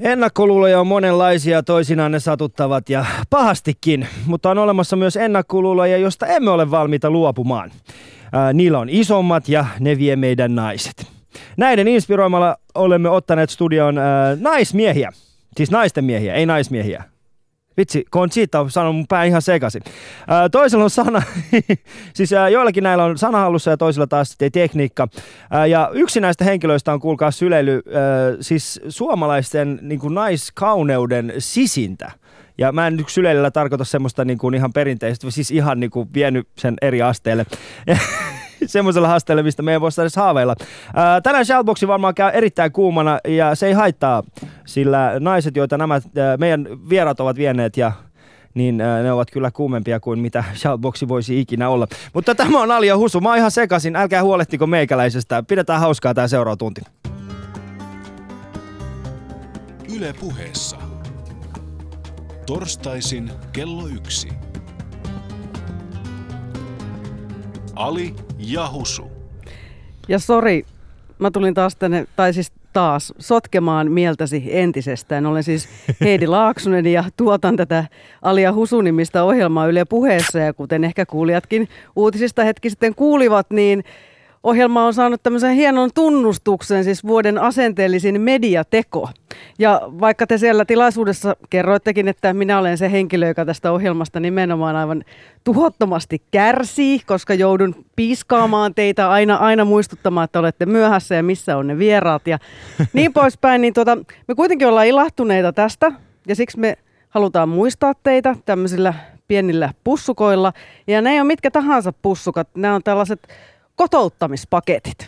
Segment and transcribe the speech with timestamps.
[0.00, 6.50] Ennakkoluuloja on monenlaisia, toisinaan ne satuttavat ja pahastikin, mutta on olemassa myös ennakkoluuloja, joista emme
[6.50, 7.70] ole valmiita luopumaan.
[8.32, 11.06] Ää, niillä on isommat ja ne vie meidän naiset.
[11.56, 15.12] Näiden inspiroimalla olemme ottaneet studioon ää, naismiehiä,
[15.56, 17.04] siis naisten miehiä, ei naismiehiä.
[17.78, 19.82] Vitsi, Conchita on sanonut mun pää ihan sekaisin.
[20.28, 21.22] Ää, toisella on sana,
[22.16, 25.08] siis ää, joillakin näillä on sanahallussa ja toisilla taas sitten tekniikka.
[25.50, 28.02] Ää, ja yksi näistä henkilöistä on kuulkaa syleily, ää,
[28.40, 32.10] siis suomalaisten niin kuin naiskauneuden sisintä.
[32.58, 36.08] Ja mä en nyt syleilyllä tarkoita semmoista niin kuin ihan perinteistä, siis ihan niin kuin
[36.14, 37.46] vienyt sen eri asteelle.
[38.66, 40.54] semmoisella haasteella, mistä me ei voisi edes haaveilla.
[40.94, 44.22] Ää, tänään Shoutboxi varmaan käy erittäin kuumana ja se ei haittaa,
[44.66, 47.92] sillä naiset, joita nämä ää, meidän vierat ovat vieneet ja
[48.54, 51.86] niin ne ovat kyllä kuumempia kuin mitä Shoutboxi voisi ikinä olla.
[52.14, 53.20] Mutta tämä on Alia Husu.
[53.20, 53.96] Mä oon ihan sekasin.
[53.96, 55.42] Älkää huolehtiko meikäläisestä.
[55.42, 56.80] Pidetään hauskaa tää seuraava tunti.
[59.96, 60.76] Yle puheessa.
[62.46, 64.28] Torstaisin kello yksi.
[67.78, 69.10] Ali ja Husu.
[70.08, 70.66] Ja sori,
[71.18, 75.26] mä tulin taas tänne, tai siis taas sotkemaan mieltäsi entisestään.
[75.26, 75.68] Olen siis
[76.04, 77.84] Heidi Laaksonen ja tuotan tätä
[78.22, 80.38] Alia Husunimista ohjelmaa Yle puheessa.
[80.38, 83.84] Ja kuten ehkä kuulijatkin uutisista hetki sitten kuulivat, niin
[84.42, 89.08] ohjelma on saanut tämmöisen hienon tunnustuksen, siis vuoden asenteellisin mediateko.
[89.58, 94.76] Ja vaikka te siellä tilaisuudessa kerroittekin, että minä olen se henkilö, joka tästä ohjelmasta nimenomaan
[94.76, 95.04] aivan
[95.44, 101.66] tuhottomasti kärsii, koska joudun piiskaamaan teitä aina, aina muistuttamaan, että olette myöhässä ja missä on
[101.66, 102.38] ne vieraat ja
[102.92, 105.92] niin poispäin, niin tuota, me kuitenkin ollaan ilahtuneita tästä
[106.28, 106.78] ja siksi me
[107.08, 108.94] halutaan muistaa teitä tämmöisillä
[109.28, 110.52] pienillä pussukoilla.
[110.86, 113.28] Ja ne ei ole mitkä tahansa pussukat, nämä on tällaiset
[113.78, 115.06] kotouttamispaketit.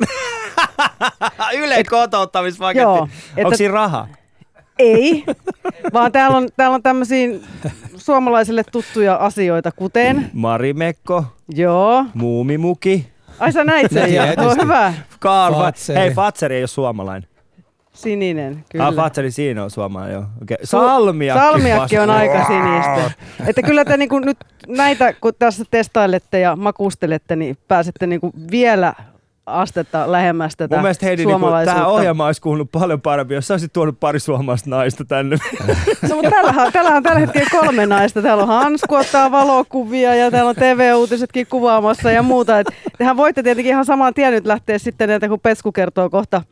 [1.62, 2.82] Yle kotouttamispaketti.
[2.82, 4.08] Joo, Onko että- siinä rahaa?
[4.78, 5.24] Ei,
[5.92, 7.28] vaan täällä on, täällä on tämmöisiä
[7.96, 15.55] suomalaisille tuttuja asioita, kuten, Marimekko, joo, Muumimuki, ai sä näit sen jo, no hyvä, Karl.
[15.55, 16.00] Fatseri.
[16.00, 17.30] Hei, Fatseri ei ole suomalainen.
[17.92, 18.86] Sininen, kyllä.
[18.86, 20.24] Ah, Fatseri siinä on suomalainen, joo.
[20.42, 20.56] Okay.
[20.64, 21.45] Salmiakki.
[21.45, 23.11] Salmiakki on aika sinistä.
[23.46, 28.95] Että kyllä te niinku nyt näitä, kun tässä testailette ja makustelette, niin pääsette niinku vielä
[29.46, 33.55] astetta lähemmäs tätä Mun mielestä Heidi, niin tähän ohjelmaan olisi kuulunut paljon parempi, jos sä
[33.55, 35.36] olisit tuonut pari suomalaista naista tänne.
[36.08, 38.22] No, mutta täällähän, täällähän on tällä hetkellä kolme naista.
[38.22, 42.58] Täällä on Hansku ottaa valokuvia ja täällä on TV-uutisetkin kuvaamassa ja muuta.
[42.58, 42.67] Et
[42.98, 46.42] tehän voitte tietenkin ihan saman tien nyt lähteä sitten näitä, kun Pesku kertoo kohta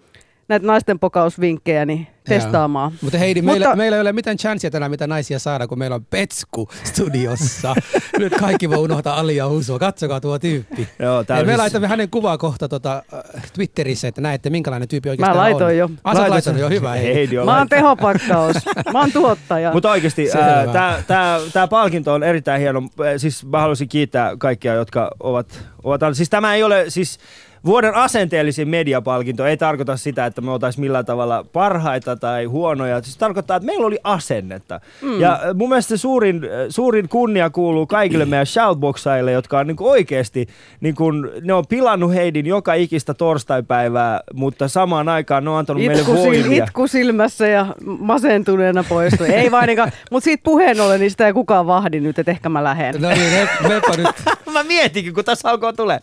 [0.49, 2.93] näitä naisten pokausvinkkejä, niin testaamaan.
[3.03, 5.95] Mutta Heidi, Mutta- meillä, meillä ei ole mitään chanssia tänään, mitä naisia saada, kun meillä
[5.95, 7.75] on Petsku studiossa.
[8.19, 9.79] Nyt kaikki voi unohtaa Ali ja Husua.
[9.79, 10.89] Katsokaa tuo tyyppi.
[10.99, 15.37] Joo, on me laitamme hänen kuvaa kohta tota, äh, Twitterissä, että näette minkälainen tyyppi oikeastaan
[15.37, 15.77] Mä laitoin on.
[15.77, 15.91] jo.
[16.05, 16.93] Ah, oot laittanut jo, hyvä.
[16.93, 17.15] Heidi.
[17.15, 18.57] Heidi on Mä oon tehopakkaus.
[18.93, 19.73] Mä oon tuottaja.
[19.73, 20.73] Mutta oikeasti Selvä.
[20.73, 22.83] tämä tää, tää palkinto on erittäin hieno.
[23.17, 27.19] Siis mä haluaisin kiittää kaikkia, jotka ovat, ovat siis tämä ei ole siis
[27.67, 29.47] vuoden asenteellisin mediapalkinto.
[29.47, 33.03] Ei tarkoita sitä, että me oltaisiin millään tavalla parhaita tai huonoja.
[33.03, 34.81] Siis tarkoittaa, että meillä oli asennetta.
[35.03, 35.21] Mm.
[35.21, 39.77] Ja äh, mun mielestä suurin, äh, suurin kunnia kuuluu kaikille meidän shoutboxaille, jotka on niin
[39.81, 40.47] oikeasti,
[40.81, 45.83] niin kuin, ne on pilannut Heidin joka ikistä torstaipäivää, mutta samaan aikaan ne on antanut
[45.83, 46.65] Itku, meille sil, voimia.
[46.65, 49.29] itku silmässä ja masentuneena poistui.
[49.29, 49.93] Ei vaan ainakaan.
[50.11, 53.03] Mutta siitä puheen ollen, niin sitä ei kukaan vahdi nyt, että ehkä mä lähden.
[53.03, 54.07] No niin, me, meppä nyt.
[54.53, 56.01] Mä mietinkin, kun tässä alkoi tulee.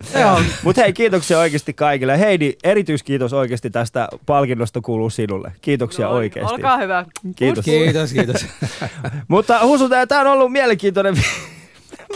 [0.64, 2.20] Mutta hei, kiitoksia oikeasti kaikille.
[2.20, 5.52] Heidi, erityiskiitos oikeasti tästä palkinnosta kuuluu sinulle.
[5.62, 6.54] Kiitoksia oikeasti.
[6.54, 7.06] Olkaa hyvä.
[7.36, 7.66] Kiitos.
[7.66, 8.46] Kiitos, kiitos.
[9.28, 11.16] Mutta Husu, tämä on ollut mielenkiintoinen.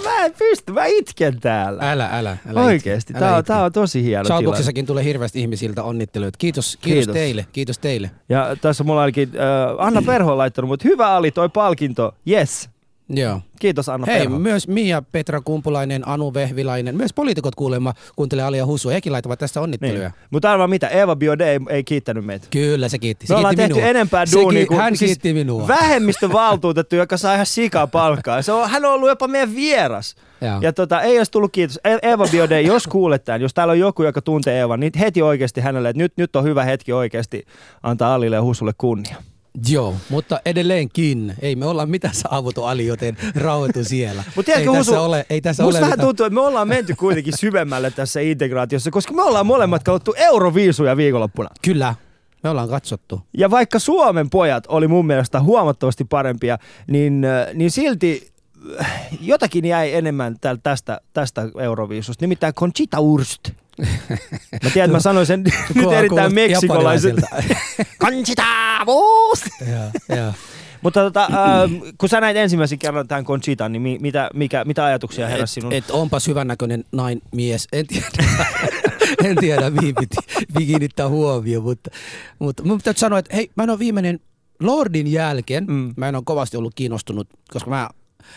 [0.04, 1.92] mä en pysty, mä itken täällä.
[1.92, 2.38] Älä, älä.
[2.50, 2.80] älä älä
[3.20, 4.44] tämä on, tää on tosi hieno tilanne.
[4.44, 6.38] Shoutboxissakin tulee hirveästi ihmisiltä onnitteluita.
[6.38, 7.06] Kiitos, kiitos, Kiitos.
[7.06, 7.14] kiitos.
[7.14, 8.12] teille, kiitos teille.
[8.30, 12.16] Ja tässä mulla ainakin äh, Anna Perho on laittanut, mutta hyvä oli toi palkinto.
[12.30, 12.70] Yes.
[13.10, 13.42] Joo.
[13.60, 14.40] Kiitos Anna Hei, Perho.
[14.40, 18.92] myös Mia Petra Kumpulainen, Anu Vehvilainen, myös poliitikot kuulemma kuuntelee Alia Husua.
[18.92, 20.10] Hekin laittavat tästä onnitteluja.
[20.10, 20.14] Niin.
[20.32, 22.48] Mutta arvaa mitä, Eva Biaudet ei, ei kiittänyt meitä.
[22.52, 23.28] Kyllä, se kiitti.
[23.28, 23.90] Se Me ollaan kiitti tehty minua.
[23.90, 25.68] enempää duunia kuin Hän siis kiitti minua.
[25.68, 28.42] vähemmistövaltuutettu, joka saa ihan sikaa palkkaa.
[28.42, 30.16] Se on, hän on ollut jopa meidän vieras.
[30.42, 30.58] Joo.
[30.62, 31.80] Ja tota, ei olisi tullut kiitos.
[31.84, 35.22] E- Eva Biaudet, jos kuulet tämän, jos täällä on joku, joka tuntee Evan, niin heti
[35.22, 37.46] oikeasti hänelle, että nyt, nyt on hyvä hetki oikeasti
[37.84, 39.16] antaa Alille ja Husulle kunnia.
[39.68, 41.34] Joo, mutta edelleenkin.
[41.42, 44.24] Ei me olla mitään saavutu Ali, joten rauhoitu siellä.
[44.36, 46.96] Mut tiedätkö, ei, Husu, tässä ole, ei tässä ole vähän tuntuu, että me ollaan menty
[46.96, 51.50] kuitenkin syvemmälle tässä integraatiossa, koska me ollaan molemmat katsottu Euroviisuja viikonloppuna.
[51.62, 51.96] Kyllä,
[52.44, 53.22] me ollaan katsottu.
[53.38, 56.58] Ja vaikka Suomen pojat oli mun mielestä huomattavasti parempia,
[56.88, 58.32] niin, äh, niin silti
[58.80, 63.50] äh, jotakin jäi enemmän tästä, tästä Euroviisusta, nimittäin Conchita Wurst.
[64.64, 65.44] Mä tiedän, että mä sanoin sen
[65.76, 66.34] nyt erittäin.
[68.04, 69.40] Conchitavos!
[69.72, 70.34] Joo, joo.
[70.82, 74.86] Mutta tota, äh, kun sä näit ensimmäisen kerran tämän Conchitan, niin mi- mitä, mikä, mitä
[74.86, 75.74] ajatuksia heräsi sinun?
[75.74, 77.68] Et, et onpas hyvännäköinen nain mies.
[77.72, 78.08] En tiedä,
[79.24, 80.16] en tiedä mihin piti,
[80.54, 81.92] piti kiinnittää huomioon, mutta,
[82.40, 84.20] mutta mun täytyy sanoa, että hei, mä en ole viimeinen
[84.60, 85.94] Lordin jälkeen, mm.
[85.98, 87.90] mä en ole kovasti ollut kiinnostunut, koska mä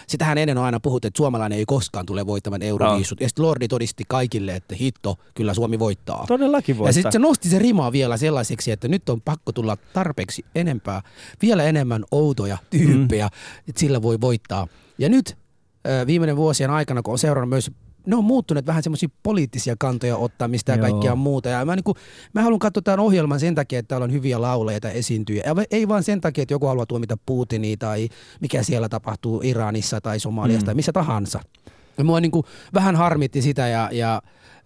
[0.07, 3.21] Sitähän ennen on aina puhuttu, että suomalainen ei koskaan tule voittamaan euroviisut.
[3.21, 6.25] Ja sitten Lordi todisti kaikille, että hitto, kyllä Suomi voittaa.
[6.29, 6.93] Todellakin Ja voittaa.
[6.93, 11.03] sitten se nosti se rimaa vielä sellaiseksi, että nyt on pakko tulla tarpeeksi enempää,
[11.43, 13.69] vielä enemmän outoja tyyppejä, mm.
[13.69, 14.67] että sillä voi voittaa.
[14.99, 15.37] Ja nyt
[16.07, 17.71] viimeinen vuosien aikana, kun on seurannut myös,
[18.07, 20.91] ne on muuttuneet vähän semmoisia poliittisia kantoja ottamista ja Joo.
[20.91, 21.49] kaikkea muuta.
[21.49, 21.85] Ja mä, niin
[22.33, 25.43] mä haluan katsoa tämän ohjelman sen takia, että täällä on hyviä lauleja ja esiintyjä.
[25.47, 28.09] Ja ei vaan sen takia, että joku haluaa tuomita Putinia tai
[28.41, 30.67] mikä siellä tapahtuu Iranissa tai Somaliassa Mm.
[30.67, 31.41] tai missä tahansa.
[31.99, 32.45] Ja mua niin kuin
[32.75, 34.23] vähän harmitti sitä ja, ja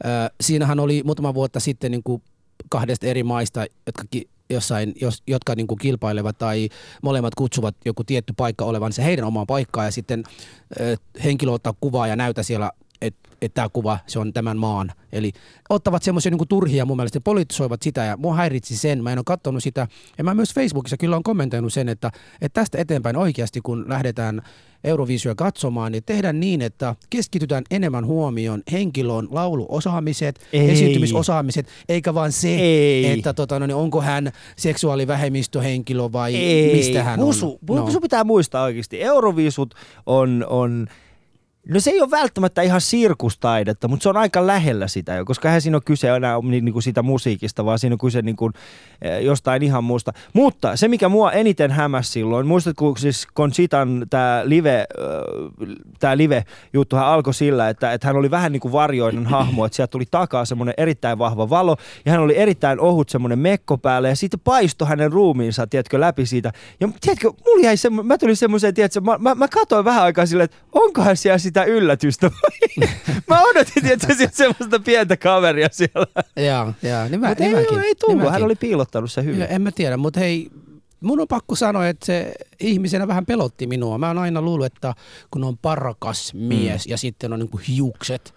[0.06, 2.22] äh, siinähän oli muutama vuotta sitten niin kuin
[2.68, 6.68] kahdesta eri maista, jotka ki- jossain, jos, jotka niin kuin kilpailevat tai
[7.02, 10.24] molemmat kutsuvat joku tietty paikka olevan se heidän omaa paikkaa ja sitten
[10.80, 12.70] äh, henkilö ottaa kuvaa ja näytä siellä,
[13.02, 14.92] että et tämä kuva, se on tämän maan.
[15.12, 15.32] Eli
[15.68, 19.02] ottavat semmoisia niin turhia mun mielestä, politisoivat sitä ja mua häiritsi sen.
[19.02, 19.88] Mä en ole katsonut sitä
[20.18, 22.10] ja mä myös Facebookissa kyllä on kommentoinut sen, että,
[22.40, 24.42] että tästä eteenpäin oikeasti kun lähdetään
[24.84, 30.70] Euroviisuja katsomaan, niin tehdään niin, että keskitytään enemmän huomioon henkilön lauluosaamiset, Ei.
[30.70, 33.10] esiintymisosaamiset, eikä vaan se, Ei.
[33.10, 37.76] että tota, no, niin onko hän seksuaalivähemmistöhenkilö vai Ei, mistä hän Husu, on.
[37.76, 37.90] no.
[37.90, 39.74] Sun pitää muistaa oikeasti, Euroviisut
[40.06, 40.86] on, on
[41.68, 45.48] No se ei ole välttämättä ihan sirkustaidetta, mutta se on aika lähellä sitä jo, koska
[45.48, 48.52] eihän siinä ole kyse enää niin, kuin siitä musiikista, vaan siinä on kyse niin kuin,
[49.20, 50.12] jostain ihan muusta.
[50.32, 54.86] Mutta se, mikä mua eniten hämäsi silloin, muistatko siis Conchitan tämä live,
[56.00, 59.90] tää live-juttuhan alkoi sillä, että, että hän oli vähän niin kuin varjoinen hahmo, että sieltä
[59.90, 64.16] tuli takaa semmoinen erittäin vahva valo, ja hän oli erittäin ohut semmoinen mekko päällä, ja
[64.16, 66.52] siitä paistoi hänen ruumiinsa, tiedätkö, läpi siitä.
[66.80, 70.26] Ja tiedätkö, mulla jäi semmo, mä tulin semmoiseen, tiedätkö, mä, mä, mä katsoin vähän aikaa
[70.26, 72.88] silleen, että onkohan siellä sitä yllätystä vai?
[73.30, 76.06] mä odotin, tiedätkö, semmoista pientä kaveria siellä.
[76.36, 77.08] Joo, joo.
[77.08, 79.40] Niin mä, Mutta niin ei, mäkin, ei tullut, niin hän oli piilottanut se hyvin.
[79.40, 80.50] Ja en mä tiedä, mutta hei,
[81.00, 83.98] mun on pakko sanoa, että se ihmisenä vähän pelotti minua.
[83.98, 84.94] Mä oon aina luullut, että
[85.30, 86.90] kun on parakas mies mm.
[86.90, 88.34] ja sitten on niinku hiukset,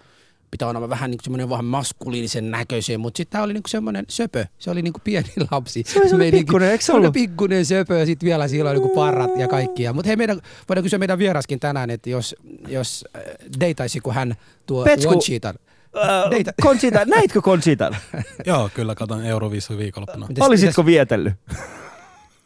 [0.52, 4.46] pitää olla vähän niinku semmoinen vähän maskuliinisen näköisen, mutta sitten tää oli niinku semmoinen söpö.
[4.60, 5.84] Se oli niinku pieni lapsi.
[5.88, 7.14] Se oli semmoinen pikkunen, eikö se ollut?
[7.14, 9.94] pikkunen söpö ja sitten vielä siellä oli niinku parrat ja kaikkia.
[9.94, 12.36] Mutta hei, meidän, voidaan kysyä meidän vieraskin tänään, että jos,
[12.68, 13.22] jos äh,
[13.60, 14.36] deitaisiko hän
[14.66, 15.56] tuo Petsku, One Cheetan.
[15.98, 17.98] Äh, Conchita, näitkö Conchitan?
[18.46, 20.28] Joo, kyllä katon Euroviisu viikonloppuna.
[20.40, 21.34] Olisitko vietellyt?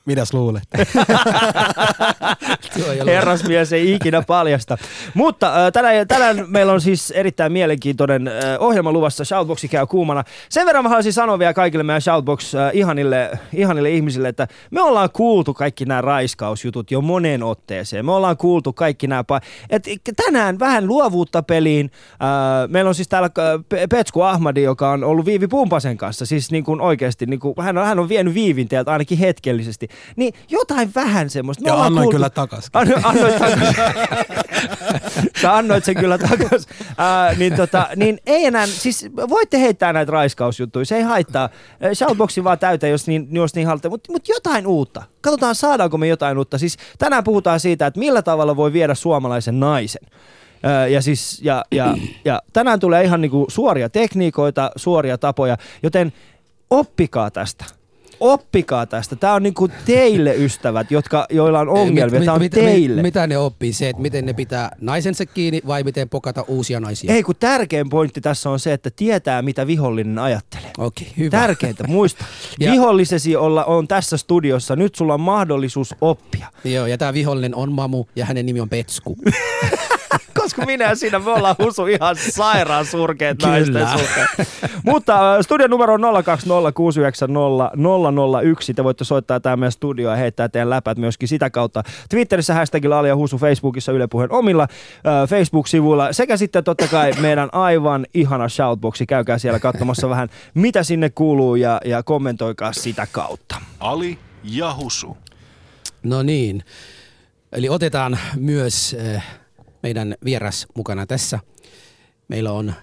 [0.05, 0.63] Mitäs luulet?
[3.05, 4.77] Herrasmies ei ikinä paljasta.
[5.13, 8.29] Mutta tänään, tänään meillä on siis erittäin mielenkiintoinen
[8.59, 9.25] ohjelma luvassa.
[9.25, 10.23] Shoutboxi käy kuumana.
[10.49, 15.09] Sen verran mä haluaisin sanoa vielä kaikille meidän Shoutbox ihanille, ihanille ihmisille, että me ollaan
[15.13, 18.05] kuultu kaikki nämä raiskausjutut jo moneen otteeseen.
[18.05, 19.23] Me ollaan kuultu kaikki nämä...
[19.69, 19.87] Et
[20.25, 21.91] tänään vähän luovuutta peliin.
[22.67, 23.29] Meillä on siis täällä
[23.69, 26.25] Pe- Petsku Ahmadi, joka on ollut Viivi Pumpasen kanssa.
[26.25, 29.87] Siis niin kuin oikeasti, niin kuin, hän, on, hän on vienyt Viivin teiltä ainakin hetkellisesti.
[30.15, 31.63] Niin jotain vähän semmoista.
[31.63, 32.69] Me Ja annoin kuultu- kyllä takas.
[32.73, 33.75] Anno, annoit takas.
[35.41, 36.67] Sä annoit sen kyllä takas.
[36.97, 41.49] Ää, niin, tota, niin ei enää, siis voitte heittää näitä raiskausjuttuja, se ei haittaa.
[41.81, 45.03] Ää, Shoutboxi vaan täytä, jos niin, jos niin haluatte, mutta mut jotain uutta.
[45.21, 46.57] Katsotaan, saadaanko me jotain uutta.
[46.57, 50.07] Siis tänään puhutaan siitä, että millä tavalla voi viedä suomalaisen naisen.
[50.91, 51.95] Ja, siis, ja, ja,
[52.25, 56.13] ja tänään tulee ihan niinku suoria tekniikoita, suoria tapoja, joten
[56.69, 57.65] oppikaa tästä.
[58.23, 59.15] Oppikaa tästä.
[59.15, 62.19] Tämä on niinku teille ystävät, jotka, joilla on ongelmia.
[62.19, 62.95] Tämä on mit, teille.
[62.95, 63.73] Mit, mitä ne oppii?
[63.73, 67.13] Se, että miten ne pitää naisensa kiinni vai miten pokata uusia naisia?
[67.13, 70.71] Ei kun tärkein pointti tässä on se, että tietää mitä vihollinen ajattelee.
[70.77, 71.29] Okei, hyvä.
[71.37, 72.25] Tärkeintä, muista.
[72.59, 74.75] Ja- Vihollisesi olla, on tässä studiossa.
[74.75, 76.47] Nyt sulla on mahdollisuus oppia.
[76.63, 79.17] Joo, ja tämä vihollinen on Mamu ja hänen nimi on Petsku.
[80.41, 83.51] Koska minä ja sinä, me ollaan husu ihan sairaan surkeet Kyllä.
[83.51, 84.27] naisten suhteen.
[84.83, 86.05] Mutta äh, studion numero on 020690001.
[88.75, 91.83] Te voitte soittaa tämä meidän studio ja heittää teidän läpät myöskin sitä kautta.
[92.09, 94.69] Twitterissä hashtagilla Alia Husu, Facebookissa Yle Puheen omilla äh,
[95.29, 99.05] Facebook-sivuilla sekä sitten totta kai meidän aivan ihana shoutboxi.
[99.05, 103.55] Käykää siellä katsomassa vähän, mitä sinne kuuluu ja, ja kommentoikaa sitä kautta.
[103.79, 105.17] Ali ja Husu.
[106.03, 106.63] No niin.
[107.51, 109.25] Eli otetaan myös äh,
[109.83, 111.39] meidän vieras mukana tässä.
[112.27, 112.73] Meillä on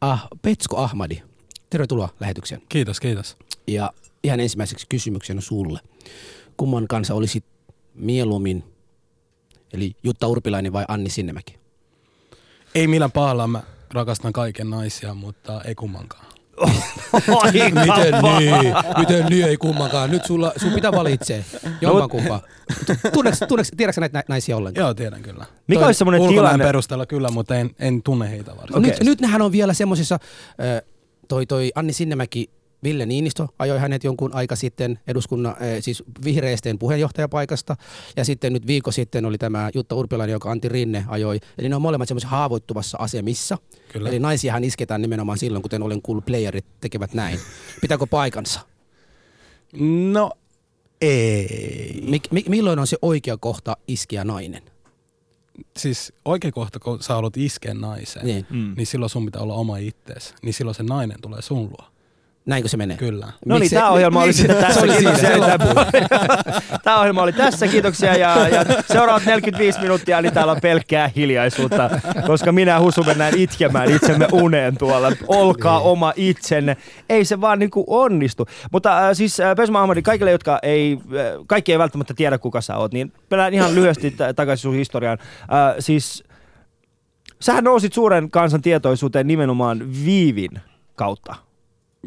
[0.00, 1.22] ah, Petsko Ahmadi.
[1.70, 2.62] Tervetuloa lähetykseen.
[2.68, 3.36] Kiitos, kiitos.
[3.66, 3.92] Ja
[4.24, 5.80] ihan ensimmäiseksi kysymyksenä sulle.
[6.56, 7.44] Kumman kanssa olisit
[7.94, 8.64] mieluummin,
[9.72, 11.58] eli Jutta Urpilainen vai Anni Sinnemäki?
[12.74, 13.46] Ei millään pahalla.
[13.46, 16.29] Mä rakastan kaiken naisia, mutta ei kummankaan.
[16.60, 17.74] Oi, Miten
[18.38, 18.74] niin?
[18.98, 20.10] Miten niin ei kummankaan?
[20.10, 21.44] Nyt sulla, sun pitää valitsee.
[21.80, 22.40] Jomman kumpaa.
[23.12, 24.84] Tunneks, tunneks, tiedätkö näitä nä- naisia ollenkaan?
[24.84, 25.44] Joo, tiedän kyllä.
[25.66, 26.64] Mikä olisi semmoinen tilanne?
[26.64, 28.78] perusteella kyllä, mutta en, en tunne heitä varsin.
[28.78, 28.90] Okei.
[28.90, 30.18] Nyt, nyt nehän on vielä semmoisissa,
[31.28, 32.50] toi, toi Anni Sinnemäki,
[32.84, 37.76] Ville Niinistö ajoi hänet jonkun aika sitten eduskunnan, äh, siis vihreisten puheenjohtajapaikasta.
[38.16, 41.40] Ja sitten nyt viikko sitten oli tämä Jutta Urpilainen, joka Antti Rinne ajoi.
[41.58, 43.58] Eli ne on molemmat semmoisissa haavoittuvassa asemissa.
[43.92, 44.08] Kyllä.
[44.08, 47.38] Eli naisiahan isketään nimenomaan silloin, kuten olen kuullut, playerit tekevät näin.
[47.80, 48.60] Pitääkö paikansa?
[50.12, 50.30] No,
[51.00, 52.00] ei.
[52.08, 54.62] Mik, mi, milloin on se oikea kohta iskeä nainen?
[55.76, 58.46] Siis oikea kohta, kun sä haluat iskeä naiseen, Niin.
[58.50, 58.74] Mm.
[58.76, 60.34] niin silloin sun pitää olla oma ittees.
[60.42, 61.86] Niin silloin se nainen tulee sun luo.
[62.46, 62.96] Näinkö se menee?
[62.96, 63.26] Kyllä.
[63.46, 64.80] No niin, tämä ohjelma oli sitten tässä.
[64.80, 65.30] Se oli Kiitoksia.
[66.84, 68.16] Tämä ohjelma oli tässä, kiitoksia.
[68.16, 71.90] Ja, ja seuraavat 45 minuuttia, niin täällä on pelkkää hiljaisuutta,
[72.26, 75.12] koska minä Husu mennään itkemään itsemme uneen tuolla.
[75.26, 75.86] Olkaa Niin.
[75.88, 76.76] oma itsenne.
[77.08, 78.46] Ei se vaan niinku onnistu.
[78.72, 82.60] Mutta äh, siis äh, Pesma Ahmadi, kaikille, jotka ei, äh, kaikki ei välttämättä tiedä, kuka
[82.60, 85.18] sä oot, niin pelään ihan lyhyesti t- takaisin sun historiaan.
[85.42, 86.24] Äh, siis
[87.40, 90.50] sähän nousit suuren kansan tietoisuuteen nimenomaan Viivin
[90.96, 91.34] kautta.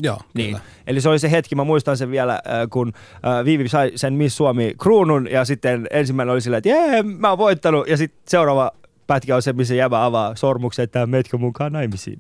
[0.01, 0.47] Joo, Niin.
[0.47, 0.61] kyllä.
[0.87, 2.93] Eli se oli se hetki, mä muistan sen vielä, äh, kun
[3.25, 7.29] äh, Viivi sai sen Miss Suomi kruunun ja sitten ensimmäinen oli silleen, että jee, mä
[7.29, 8.71] oon voittanut ja sitten seuraava
[9.07, 12.19] pätkä on se, missä jävä avaa sormuksen, että metkö mukaan naimisiin.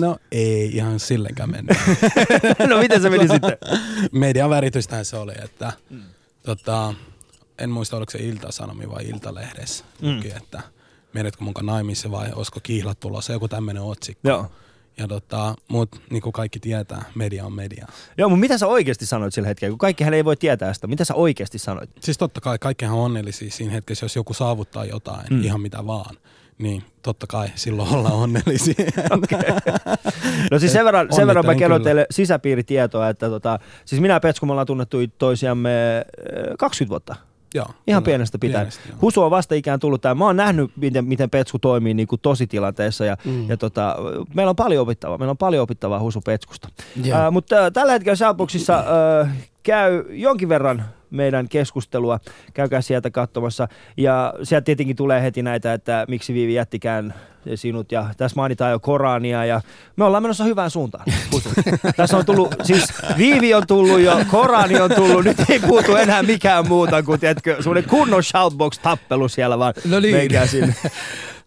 [0.00, 1.76] No ei ihan sillenkään mennyt.
[2.68, 3.56] no miten se meni sitten?
[4.12, 5.72] Median väritystähän se oli, että
[6.42, 6.94] tota,
[7.58, 10.16] en muista oliko se Ilta-Sanomi vai Iltalehdessä, Mm.
[10.16, 10.60] luki, että
[11.12, 14.28] menetkö mukaan naimissa vai olisiko kihlat tulossa, joku tämmöinen otsikko.
[14.28, 14.50] Joo.
[14.98, 17.86] Ja tota, mut niin kuin kaikki tietää, media on media.
[18.18, 20.86] Joo, mutta mitä sä oikeasti sanoit sillä hetkellä, kun kaikkihan ei voi tietää sitä.
[20.86, 21.90] Mitä sä oikeasti sanoit?
[22.00, 25.42] Siis totta kai kaikkihan on onnellisia siinä hetkessä, jos joku saavuttaa jotain, Mm.
[25.44, 26.16] ihan mitä vaan.
[26.58, 28.74] Niin totta kai silloin ollaan onnellisia.
[30.50, 34.20] No siis sen verran, sen verran mä kerron teille sisäpiiritietoa, että tota, siis minä ja
[34.20, 36.04] Petsku me ollaan tunnettu toisiamme äh,
[36.58, 37.16] 20 vuotta.
[37.54, 38.14] Joo, Ihan kyllä.
[38.14, 38.38] pienestä
[38.88, 38.98] joo.
[39.02, 40.18] Husu on vasta ikään tullut tähän.
[40.18, 43.48] Mä oon nähnyt, miten, miten Petsku toimii niin kuin tositilanteessa ja, mm.
[43.48, 43.96] Ja tota,
[44.34, 45.18] meillä on paljon opittavaa.
[45.18, 46.68] Meillä on paljon opittavaa Husu Petskusta.
[47.12, 52.20] Ää, mutta ää, tällä hetkellä Shoutboxissa ää, käy jonkin verran meidän keskustelua.
[52.54, 53.68] Käykää sieltä katsomassa.
[53.96, 57.14] Ja sieltä tietenkin tulee heti näitä, että miksi Viivi jättikään
[57.54, 57.92] sinut.
[57.92, 59.60] Ja tässä mainitaan jo Korania ja
[59.96, 61.04] me ollaan menossa hyvään suuntaan.
[61.96, 66.22] Tässä on tullut, siis Viivi on tullut jo, Korani on tullut, nyt ei puutu enää
[66.22, 69.74] mikään muuta kuin tiedätkö, semmoinen kunnon Shoutbox-tappelu siellä vaan.
[69.84, 70.16] No niin.
[70.16, 70.74] Menkää sinne.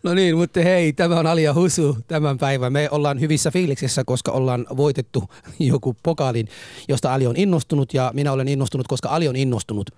[0.03, 2.73] No niin, mutta hei, tämä on Alia Husu tämän päivän.
[2.73, 5.23] Me ollaan hyvissä fiiliksissä, koska ollaan voitettu
[5.59, 6.47] joku pokaalin,
[6.87, 9.89] josta Ali on innostunut ja minä olen innostunut, koska Ali on innostunut.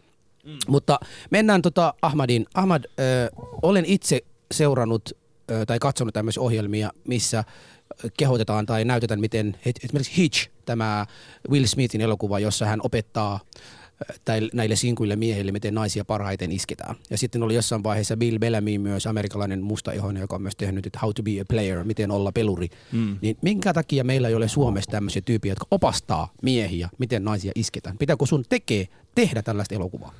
[0.46, 0.58] Mm.
[0.68, 2.46] Mutta mennään tota Ahmadin.
[2.54, 3.30] Ahmad, äh,
[3.62, 5.10] olen itse seurannut
[5.52, 7.44] äh, tai katsonut tämmöisiä ohjelmia, missä
[8.18, 11.06] kehotetaan tai näytetään, miten et- esimerkiksi Hitch, tämä
[11.50, 13.81] Will Smithin elokuva, jossa hän opettaa äh,
[14.54, 16.96] näille sinkuille miehille, miten naisia parhaiten isketään.
[17.10, 21.00] Ja sitten oli jossain vaiheessa Bill Bellamy myös, amerikkalainen mustaihoinen, joka on myös tehnyt että
[21.02, 22.70] How to be a player, miten olla peluri.
[22.92, 23.18] Mm.
[23.22, 27.98] Niin minkä takia meillä ei ole Suomessa tämmöisiä tyyppiä, jotka opastaa miehiä, miten naisia isketään?
[27.98, 30.14] Pitääkö sun tekee tehdä tällaista elokuvaa?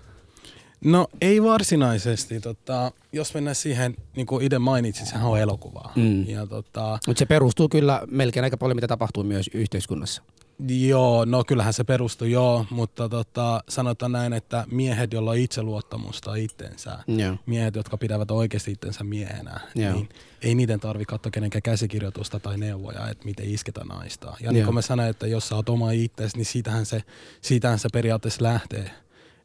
[0.86, 2.40] No ei varsinaisesti.
[2.40, 5.94] Tota, jos mennään siihen, niin kuin itse mainitsin, sehän on elokuvaa.
[5.96, 6.28] Mm.
[6.28, 10.22] Ja tota, Mutta se perustuu kyllä melkein aika paljon, mitä tapahtuu myös yhteiskunnassa.
[10.68, 16.36] Joo, no kyllähän se perustuu joo, mutta tota, sanotaan näin, että miehet, joilla on itseluottamusta
[16.36, 17.38] itsensä, Joo.
[17.46, 19.94] miehet, jotka pitävät oikeasti itsensä miehenä, Joo.
[19.94, 20.10] niin
[20.42, 24.28] ei niiden tarvi katsoa kenenkään käsikirjoitusta tai neuvoja, että miten isketä naista.
[24.28, 24.52] Ja Joo.
[24.52, 27.04] niin kuin mä sanoin, että jos sä oot oma itsesi, niin siitähän se,
[27.42, 28.92] siitähän se periaatteessa lähtee.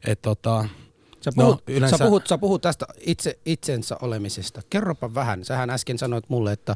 [0.07, 0.65] Että tota,
[1.21, 4.61] Sä No, puhut, yleensä- sä, puhut, sä puhut tästä itse itsensä olemisesta.
[4.69, 5.45] Kerropa vähän.
[5.45, 6.75] Sähän äsken sanoit mulle, että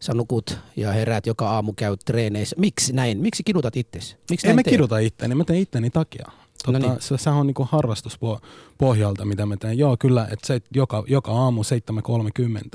[0.00, 2.56] sä nukut ja heräät joka aamu käyt treeneissä.
[2.58, 3.18] Miksi näin?
[3.20, 4.16] Miksi kidutat itsesi?
[4.30, 6.24] Miksi En mä kiduta itteeni, mä teen itteni takia.
[6.66, 7.00] Tota, No niin.
[7.02, 9.78] se, sehän on niinku harrastuspohjalta, mitä mä teen.
[9.78, 11.62] Joo, kyllä, että se, joka, joka aamu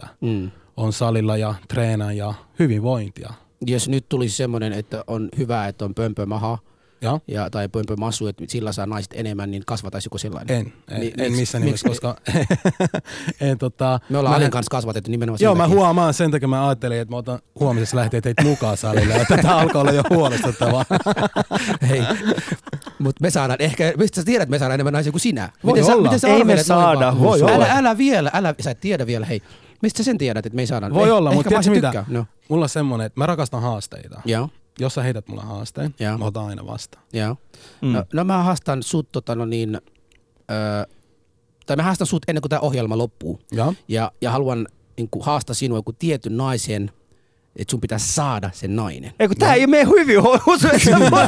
[0.04, 0.52] 7.30 Mm.
[0.78, 3.34] on salilla ja treenaa ja hyvinvointia.
[3.66, 6.58] Jos nyt tulisi semmoinen, että on hyvä, että on pömpömaha
[7.04, 7.20] Ja?
[7.28, 10.58] ja, tai pömpömassu, että sillä saa naiset enemmän, niin kasvataisiko sellainen?
[10.58, 12.16] En, en, Mi- en missään nimessä, koska
[13.42, 17.00] en, tota, Me ollaan Alin kanssa kasvatettu nimenomaan Joo, mä huomaan sen takia, mä ajattelin,
[17.00, 20.86] että mä otan huomisessa lähtee teitä mukaan salille, että tämä alkaa olla jo huolestuttavaa.
[21.90, 22.02] Hei,
[23.00, 25.50] mutta me saadaan ehkä, mistä sä tiedät, että me saadaan enemmän naisia kuin sinä?
[25.64, 26.04] Voi Miten sä, olla.
[26.04, 27.68] miten sä Ei me saada, voi älä, olla.
[27.70, 29.42] älä vielä, älä, sä et tiedä vielä, hei.
[29.82, 30.94] Mistä sä sen tiedät, että me ei saada?
[30.94, 32.06] Voi olla, mutta tiedätkö mitä?
[32.08, 34.22] No, Mulla on semmonen, että mä rakastan haasteita.
[34.26, 34.50] joo,
[34.80, 36.18] Jos sä heität mulle haasteen, Joo.
[36.18, 37.04] mä otan aina vastaan.
[37.14, 37.36] joo.
[37.82, 37.88] Mm.
[37.92, 39.82] No, no mä haastan sut tota no niin,
[40.52, 40.88] ö,
[41.66, 43.40] tai mä haastan sut ennen kuin tämä ohjelma loppuu.
[43.52, 43.74] Ja?
[43.88, 46.92] Ja, ja haluan niin kuin, haastaa sinua joku tietyn naisen
[47.56, 49.12] että sun pitää saada se nainen.
[49.20, 51.24] Ei kun tää ei mene hyvin, Husu, et sä voi,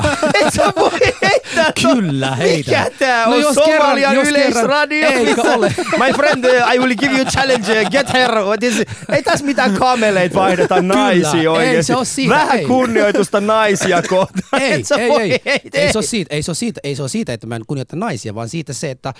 [0.48, 0.92] et sä voi
[1.22, 2.72] heittää Kyllä, heitä.
[2.72, 3.42] Mikä tää No on?
[3.42, 5.10] jos kerran- Somalian kerran- yleisradio?
[5.10, 5.74] Eikä missä- ole.
[5.78, 8.32] My friend, uh, I will give you a challenge, get her.
[8.62, 11.84] Is- Ei tässä mitään kameleit vaihdeta naisia ei oikeesti.
[11.84, 12.66] se oo siitä, Vähän ei.
[12.66, 14.62] kunnioitusta naisia kohtaan.
[14.62, 16.80] Ei, Et sä ei, voi ei, heitä- ei, se ole siitä, ei, se ole siitä,
[16.84, 19.14] ei se ole siitä, että mä en kunnioita naisia, vaan siitä se, että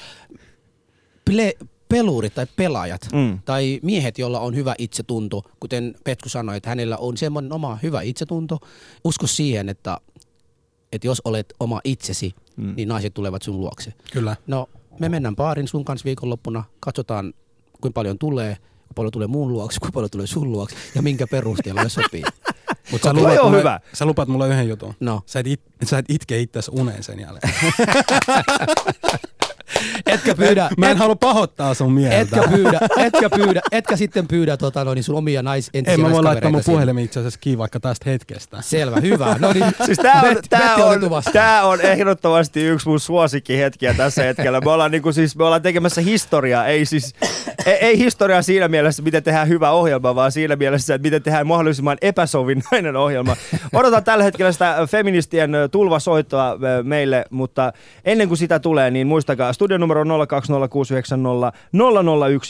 [1.26, 1.54] ple,
[1.90, 3.40] pelurit tai pelaajat Mm.
[3.46, 8.02] tai miehet, joilla on hyvä itsetunto, kuten Petku sanoi, että hänellä on semmoinen oma hyvä
[8.02, 8.60] itsetunto,
[9.04, 9.98] usko siihen, että,
[10.92, 12.74] että jos olet oma itsesi, mm.
[12.76, 13.94] niin naiset tulevat sun luokse.
[14.14, 14.36] Kyllä.
[14.48, 17.34] No, me mennään baarin sun kanssa viikonloppuna, katsotaan
[17.82, 21.28] kuinka paljon tulee, kuinka paljon tulee muun luokse, kuinka paljon tulee sun luokse ja minkä
[21.28, 22.24] perusteella ne sopii.
[22.92, 23.80] Mut sä lupaat, on mulle, hyvä.
[23.94, 24.94] sä lupaat mulle yhden jutun.
[25.00, 25.22] No.
[25.26, 27.54] Sä et, it, sä et itke itses uneen sen jälkeen.
[30.06, 32.18] Etkä pyydä, Mä en halua pahoittaa sun mieltä.
[32.18, 36.04] Etkä pyydä, etkä pyydä, etkä sitten pyydä tota, no, niin sun omia nais, entisiä Ei
[36.04, 38.58] mä voi laittaa mun puhelimen itse asiassa kiinni vaikka tästä hetkestä.
[38.62, 39.36] Selvä, hyvä.
[39.40, 41.00] No niin, Siis tää on, Bet- tää, on,
[41.34, 44.62] tää on ehdottomasti yksi mun suosikkihetkiä tässä hetkellä.
[44.62, 47.14] Me ollaan, niinku siis, me ollaan tekemässä historiaa, ei siis,
[47.66, 51.48] ei, ei historiaa siinä mielessä, miten tehdään hyvä ohjelma, vaan siinä mielessä, että miten tehdään
[51.48, 53.36] mahdollisimman epäsovinnainen ohjelma.
[53.74, 57.74] Odotan tällä hetkellä sitä feministien tulvasoittoa meille, mutta
[58.06, 60.08] ennen kuin sitä tulee, niin muistakaa, studion numero 020690001,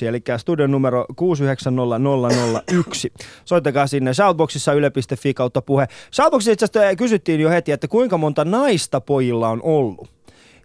[0.07, 3.13] eli studion numero 69001.
[3.45, 5.87] Soittakaa sinne shoutboxissa yle.fi kautta puhe.
[6.13, 10.15] Shoutboxissa itse asiassa kysyttiin jo heti, että kuinka monta naista pojilla on ollut.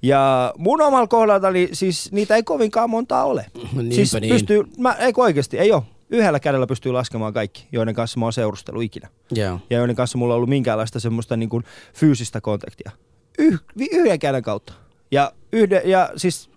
[0.02, 3.46] Ja mun omalla kohdaltani siis niitä ei kovinkaan montaa ole.
[3.72, 4.32] Niinpä siis niin.
[4.32, 5.82] pystyy, mä, ei oikeasti, ei ole.
[6.10, 9.08] Yhdellä kädellä pystyy laskemaan kaikki, joiden kanssa mä oon seurustellut ikinä.
[9.30, 9.60] Joo.
[9.70, 12.90] Ja joiden kanssa mulla on ollut minkäänlaista semmoista niin kuin fyysistä kontaktia.
[13.38, 13.60] Yh,
[13.92, 14.72] yhden käden kautta.
[15.10, 16.50] Ja, yhden, ja siis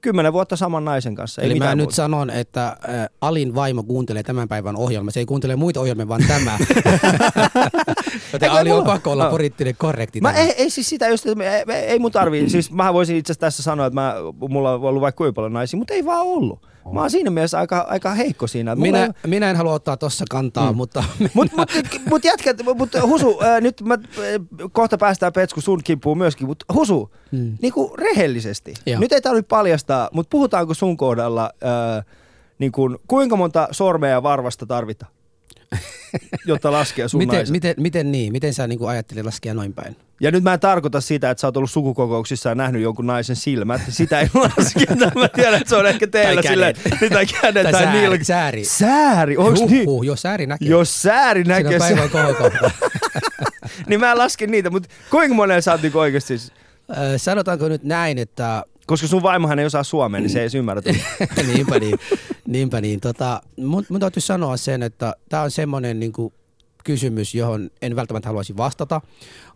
[0.00, 1.42] kymmenen vuotta saman naisen kanssa.
[1.42, 1.94] Ei Eli mä mitään nyt muuta.
[1.96, 2.76] sanon, että äh,
[3.20, 5.10] Alin vaimo kuuntelee tämän päivän ohjelma.
[5.10, 6.58] Se ei kuuntele muita ohjelmia, vaan tämä.
[8.32, 9.30] Joten Eikö Ali on pakko olla No.
[9.30, 10.20] poliittinen korrekti.
[10.20, 11.34] Mä ei, ei siis sitä just, ei,
[11.74, 14.14] ei mun tarvii, siis mä voisin itse asiassa tässä sanoa, että mä,
[14.48, 16.66] mulla on ollut vaikka kuinka paljon naisia, mutta ei vaan ollut.
[16.92, 18.74] Mä oon siinä mielessä aika, aika heikko siinä.
[18.74, 20.76] mulla minä, ei- minä en halua ottaa tuossa kantaa, Mm.
[20.76, 21.70] mutta Mut, mut,
[22.10, 26.64] mut jätkät, mut Husu, ää, nyt mä, ää, kohta päästään Petsku sun kimppuun myöskin, mutta
[26.74, 27.56] Husu, Mm.
[27.62, 28.74] niinku rehellisesti.
[28.86, 29.00] Joo.
[29.00, 32.02] Nyt ei tarvitse paljastaa, mutta puhutaanko sun kohdalla, ää,
[32.58, 35.12] niin kun, kuinka monta sormea ja varvasta tarvitaan,
[36.46, 37.52] jotta laskee sun miten, naiset?
[37.52, 38.32] miten, miten niin?
[38.32, 39.96] Miten sä niinku ajattelet laskea noin päin?
[40.20, 43.36] Ja nyt mä en tarkoita sitä, että sä oot ollut sukukokouksissa ja nähnyt jonkun naisen
[43.36, 43.80] silmät.
[43.88, 45.10] Sitä ei lasketa.
[45.14, 46.78] Mä tiedän, että se on ehkä teillä Tai kädet.
[47.00, 48.22] mitä kädet tai, Tai sääri, nilk.
[48.24, 48.64] sääri.
[48.64, 49.86] Sääri, onks niin?
[49.86, 50.68] Huhhuh, jos sääri näkee.
[50.68, 52.70] Jos sääri Siinä näkee päivän se, kohokohta.
[53.86, 56.34] niin mä lasken niitä, mutta kuinka monen sä oot niinku oikeesti?
[56.34, 60.54] Ö, Sanotaanko nyt näin, että Koska sun vaimohan ei osaa suomea, niin se ei edes
[60.54, 60.82] ymmärrä.
[61.54, 61.98] niinpä niin,
[62.46, 63.00] niinpä niin.
[63.00, 66.32] Tota, mun, mun täytyy sanoa sen, että tämä on semmoinen niinku
[66.84, 69.00] kysymys, johon en välttämättä haluaisi vastata,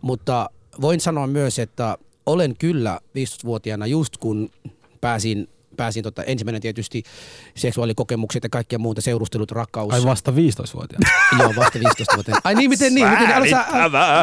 [0.01, 0.49] mutta
[0.81, 4.49] voin sanoa myös, että olen kyllä 15-vuotiaana just kun
[5.01, 7.03] pääsin pääsin tota, ensimmäinen tietysti
[7.55, 9.93] seksuaalikokemukset ja kaikkia muuta, seurustelut, rakkaus.
[9.93, 11.09] Ai vasta 15-vuotiaana.
[11.39, 12.41] Joo, vasta 15 vuotta.
[12.43, 13.09] Ai niin, miten niin?
[13.09, 13.65] Miten, aloitko sä,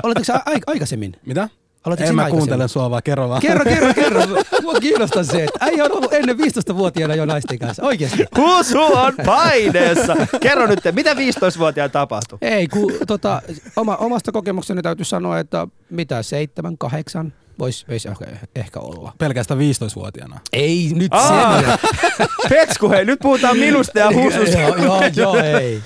[0.02, 1.16] aloitko sä aik- aikaisemmin?
[1.26, 1.48] Mitä?
[1.84, 2.48] Aloititko en mä aikaisemmin?
[2.48, 3.40] kuuntele sua vaan, kerro vaan.
[3.40, 4.20] Kerro, kerro, kerro.
[4.62, 7.82] Mua kiinnostaa se, että äijä on ollut ennen 15-vuotiaana jo naisten kanssa.
[7.82, 8.24] Oikeasti.
[8.38, 10.16] Husu on paineessa.
[10.40, 12.38] Kerro nyt, mitä 15-vuotiaan tapahtui?
[12.42, 13.42] Ei, kun tota,
[13.76, 19.12] oma, omasta kokemukseni täytyy sanoa, että mitä, seitsemän, kahdeksan voisi vois ehkä, ehkä olla.
[19.18, 20.40] Pelkästään 15-vuotiaana.
[20.52, 21.60] Ei nyt Aa.
[21.62, 21.70] sen.
[22.48, 24.58] Petsku, hei, nyt puhutaan minusta ja Hususta.
[24.60, 25.80] joo, joo, joo, ei.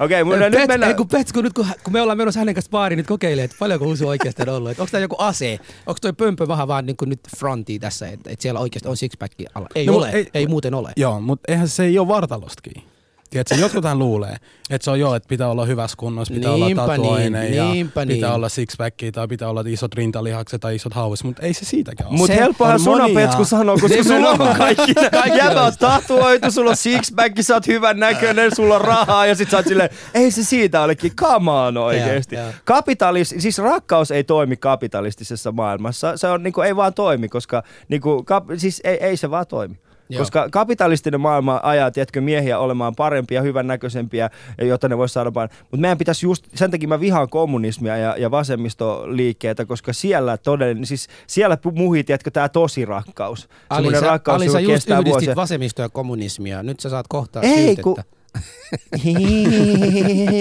[0.00, 0.90] Okei, okay, Pet, nyt mennään.
[0.90, 3.56] ei, kun Petsku, nyt kun, kun, me ollaan menossa hänen kanssa baariin nyt kokeilemaan, että
[3.58, 4.70] paljonko Husu oikeasti on ollut.
[4.70, 5.58] Onko tämä joku ase?
[5.86, 8.96] Onko toi pömpö vähän vaan niin kuin nyt fronti tässä, että, että siellä oikeasti on
[8.96, 9.68] sixpack alla?
[9.74, 10.92] Ei No, no, ole, ei- ei, ei muuten ole.
[10.96, 12.82] Joo, mutta eihän se ei ole vartalostakin.
[13.34, 14.36] Tiedätkö, jotkuthan luulee,
[14.70, 17.64] että se on joo, että pitää olla hyvässä kunnossa, pitää Niinpä olla tatuoinen niin, ja
[17.64, 18.34] niinpä pitää niin.
[18.36, 22.18] olla sixpackia tai pitää olla isot rintalihakset tai isot hauvit, mutta ei se siitäkään ole.
[22.18, 23.14] Mutta helppohan on sun on monia.
[23.14, 24.94] Petsku sanoa, koska sulla on kaikki.
[24.94, 29.34] Kaikki Jäbä on tatuoitu, sulla on sixpack, sä oot hyvän näköinen, sulla on rahaa ja
[29.34, 32.34] sit sä oot silleen, ei se siitä olekin, come on oikeesti.
[32.34, 32.54] Joo, joo.
[32.64, 36.16] Kapitalis, siis rakkaus ei toimi kapitalistisessa maailmassa.
[36.16, 39.76] Se on niinku, ei vaan toimi, koska niinku, kap, siis ei, ei se vaan toimi.
[40.08, 40.18] Joo.
[40.20, 45.48] Koska kapitalistinen maailma ajaa, tiedätkö, miehiä olemaan parempia, hyvän näköisempiä, jotta ne vois saada vaan.
[45.60, 50.86] Mutta meidän pitäisi just, sen takia mä vihaan kommunismia ja, ja vasemmistoliikkeitä, koska siellä todellinen,
[50.86, 53.48] siis siellä muhii, tiedätkö, tää tosi rakkaus.
[53.70, 55.36] Ali, sä, rakkaus, Ali, sä just kestää yhdistit vuosia.
[55.36, 56.62] vasemmistoa ja kommunismia.
[56.62, 57.82] Nyt sä saat kohta Ei, syytettä.
[57.82, 57.96] kun-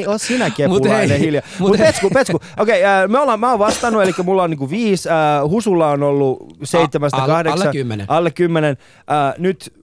[0.08, 1.43] Oot sinä kepulainen hiljaa.
[1.60, 1.79] mut Mut.
[1.79, 2.39] Petsku, Petsku.
[2.60, 6.03] Okei, okay, me ollaan, mä oon vastannut, eli mulla on niinku viisi, äh, Husulla on
[6.03, 7.62] ollut seitsemästä A- al- kahdeksan.
[7.62, 8.06] alle kymmenen.
[8.10, 8.77] Alle kymmenen.
[8.97, 9.73] Äh, nyt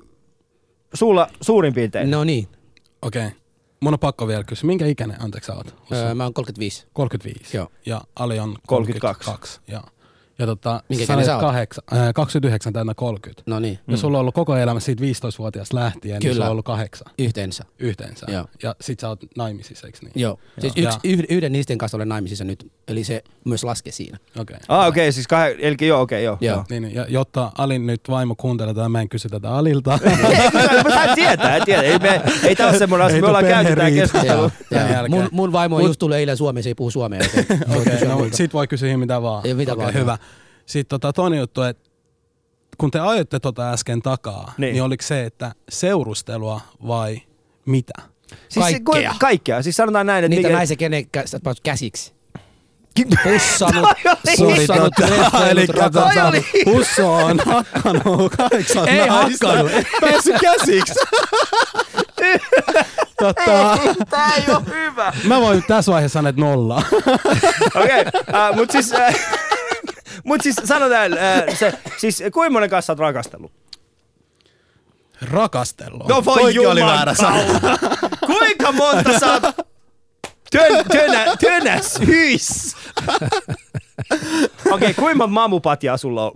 [0.95, 2.11] sulla suurin piirtein.
[2.11, 2.49] No niin.
[3.03, 3.27] Okei.
[3.27, 3.39] Okay.
[3.81, 5.75] mun on pakko vielä kysyä, minkä ikäinen, anteeksi sä oot?
[5.93, 6.87] Öö, mä oon 35.
[6.93, 7.57] 35.
[7.57, 7.69] Joo.
[7.87, 9.25] Ja Ali on 32.
[9.25, 9.61] 32.
[9.69, 9.83] Joo.
[10.41, 13.43] Ja tota, Minkä sä olet sä kahdeksan, äh, 29 täynnä 30.
[13.47, 16.35] No niin, Ja sulla on ollut koko elämä siitä 15-vuotiaasta lähtien, niin Kyllä.
[16.35, 17.65] sulla on ollut kahdeksan yhteensä.
[17.79, 18.27] yhteensä.
[18.29, 18.45] Joo.
[18.63, 20.13] Ja sit sä oot naimisissa, eikö niin?
[20.15, 20.39] Joo.
[20.59, 20.87] Siis Joo.
[20.87, 24.19] yksi, yh- yhden niisten kanssa olen naimisissa nyt, eli se myös laskee siinä.
[24.39, 24.41] Okei.
[24.41, 24.59] Okay.
[24.69, 26.39] Ah, okei, okay, siis kah- eli joo, okei, okay, joo.
[26.41, 26.57] Joo.
[26.57, 26.65] joo.
[26.71, 29.99] Niin, niin, ja jotta Alin nyt vaimo kuuntelee tätä, mä en kysy tätä Alilta.
[30.95, 31.83] Mä tietää, en tiedä.
[31.83, 34.03] Ei, me, ei tää ole semmoinen asia, me ollaan käyty tää perheriita.
[34.13, 34.41] keskustelu.
[34.43, 34.95] Joo, Tämän joo.
[34.95, 35.23] jälkeen.
[35.23, 37.21] Mun, mun vaimo on Mut- just tullut eilen Suomeen, se ei puhu suomea.
[37.79, 39.47] Okei, no, sit voi kysyä mitä vaan.
[39.47, 40.19] Ei mitä vaan, hyvä.
[40.71, 41.91] Sitten tota, toinen juttu, että
[42.79, 44.55] kun te ajoitte tota äsken takaa, Niin.
[44.59, 44.73] niin.
[44.73, 47.23] niin oliko se, että seurustelua vai
[47.67, 47.93] mitä?
[48.49, 49.11] Siis se- Kaikkea.
[49.13, 49.63] ku- kaikkea.
[49.63, 50.57] Siis sanotaan näin, että Niitä mikä...
[50.57, 52.13] naisen kenen kä- sä oot käsiksi.
[53.25, 53.39] Toi
[55.69, 56.29] rakastunut.
[56.29, 59.47] oli- Husso on hakkanut kahdeksan Ei naista.
[59.49, 59.73] hakkanut.
[60.01, 60.95] Päässyt käsiksi.
[63.19, 63.79] tota,
[64.11, 65.13] Tää ei oo hyvä.
[65.25, 66.83] mä voin tässä vaiheessa sanoa, että nolla.
[67.75, 68.93] Okei, okay, uh, mut siis...
[68.93, 69.50] Uh,
[70.25, 73.53] mut siis sanotaan, uh, se, siis kuinka monen kanssa sä oot rakastellut?
[75.23, 76.09] Rakastellut.
[76.09, 77.37] No voi Toikin oli väärä sana.
[78.27, 79.43] Kuinka monta sä oot
[80.51, 82.77] tön, tönä, tönäs hyis?
[83.11, 83.31] Okei,
[84.71, 86.33] okay, kuinka monta mamupatjaa sulla on?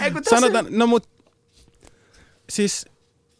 [0.00, 1.08] Ei, Sanotaan, no mut
[2.50, 2.86] siis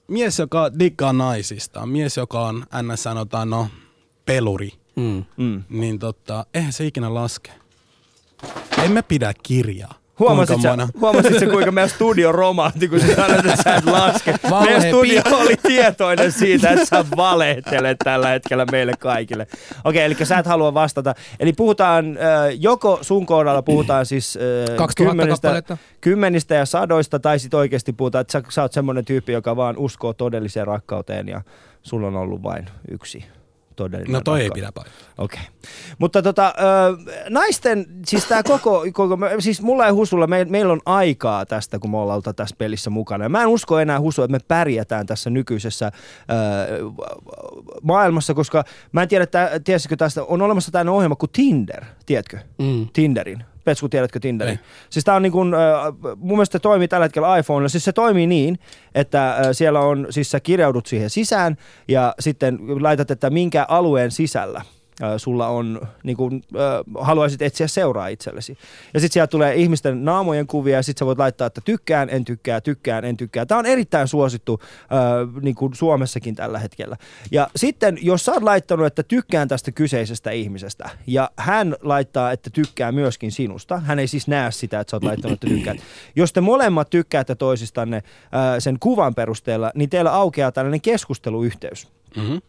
[0.08, 3.02] mies, joka diggaa naisista, mies, joka on ns.
[3.02, 3.68] sanotaan, no,
[4.24, 5.24] peluri, Mm.
[5.36, 5.64] Mm.
[5.68, 7.50] niin tota, eihän se ikinä laske.
[8.84, 10.02] En mä pidä kirjaa.
[10.18, 13.84] Huomasit Kuinka sä, huomasit sä, kuinka meidän studio romahti, kun sä sanoit, että sä et
[13.84, 14.34] laske.
[14.50, 19.46] Valhe meidän studio pi- oli tietoinen siitä, että sä valehtelet tällä hetkellä meille kaikille.
[19.84, 21.14] Okei, eli sä et halua vastata.
[21.40, 22.18] Eli puhutaan,
[22.58, 24.38] joko sun kohdalla puhutaan siis
[24.76, 29.32] 2000 kymmenistä, kymmenistä ja sadoista, tai sitten oikeasti puhutaan, että sä, sä oot semmoinen tyyppi,
[29.32, 31.42] joka vaan uskoo todelliseen rakkauteen, ja
[31.82, 33.24] sulla on ollut vain yksi
[33.76, 34.60] todellinen No toi ei rakkaus.
[34.60, 34.94] pidä paikkaa.
[35.18, 35.40] Okei.
[35.98, 36.54] Mutta tota,
[37.28, 41.90] naisten, siis tämä koko, koko, siis mulla ja Husulla, me, meillä on aikaa tästä, kun
[41.90, 43.24] me ollaan oltu tässä pelissä mukana.
[43.24, 45.92] Ja mä en usko enää Husu, että me pärjätään tässä nykyisessä
[47.82, 52.38] maailmassa, koska mä en tiedä, että, tiesitkö tästä, on olemassa tämmöinen ohjelma kuin Tinder, tiedätkö?
[52.58, 52.86] Mm.
[52.92, 53.44] Tinderin.
[53.64, 54.58] Petsku, tiedätkö Tinderin?
[54.58, 54.64] Ei.
[54.90, 55.60] Siis tää on niin kuin, äh,
[56.16, 57.68] mun mielestä se toimii tällä hetkellä iPhonella.
[57.68, 58.58] Siis se toimii niin,
[58.94, 61.56] että äh, siellä on, siis sä kirjaudut siihen sisään
[61.88, 64.62] ja sitten laitat, että minkä alueen sisällä
[65.16, 68.58] sulla on, niin kuin, äh, haluaisit etsiä seuraa itsellesi.
[68.94, 72.24] Ja sitten sieltä tulee ihmisten naamojen kuvia ja sitten sä voit laittaa, että tykkään, en
[72.24, 73.46] tykkää, tykkään, en tykkää.
[73.46, 76.96] Tämä on erittäin suosittu äh, niin kuin Suomessakin tällä hetkellä.
[77.30, 82.50] Ja sitten, jos sä oot laittanut, että tykkään tästä kyseisestä ihmisestä ja hän laittaa, että
[82.50, 85.78] tykkää myöskin sinusta, hän ei siis näe sitä, että sä oot laittanut, että tykkäät.
[86.16, 88.02] Jos te molemmat tykkäätte toisistanne äh,
[88.58, 91.88] sen kuvan perusteella, niin teillä aukeaa tällainen keskusteluyhteys.
[92.16, 92.40] Mm-hmm.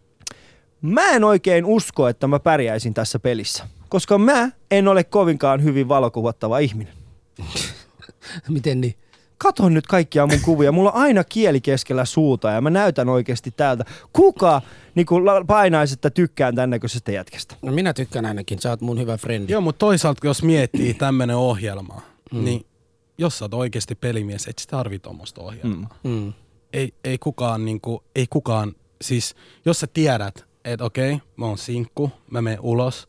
[0.83, 5.87] Mä en oikein usko, että mä pärjäisin tässä pelissä, koska mä en ole kovinkaan hyvin
[5.87, 6.93] valokuvattava ihminen.
[8.49, 8.95] Miten niin?
[9.37, 10.71] Kato nyt kaikkia mun kuvia.
[10.71, 13.85] Mulla on aina kieli keskellä suuta ja mä näytän oikeasti täältä.
[14.13, 14.61] Kuka
[14.95, 15.05] niin
[15.47, 17.55] painaisi, että tykkään tän näköisestä jätkästä?
[17.61, 19.51] No minä tykkään ainakin, sä oot mun hyvä frendi.
[19.51, 22.01] Joo, mutta toisaalta jos miettii tämmönen ohjelma,
[22.33, 22.43] mm.
[22.43, 22.65] niin
[23.17, 25.97] jos sä oot oikeasti pelimies, et sä tarvi tuommoista ohjelmaa.
[26.03, 26.11] Mm.
[26.11, 26.33] Mm.
[26.73, 32.11] Ei, ei, kukaan, niinku, ei kukaan, siis jos sä tiedät, että okei, mä oon sinkku,
[32.31, 33.07] mä menen ulos,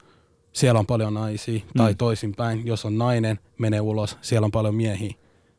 [0.52, 1.64] siellä on paljon naisia, mm.
[1.76, 5.14] tai toisinpäin, jos on nainen, menee ulos, siellä on paljon miehiä.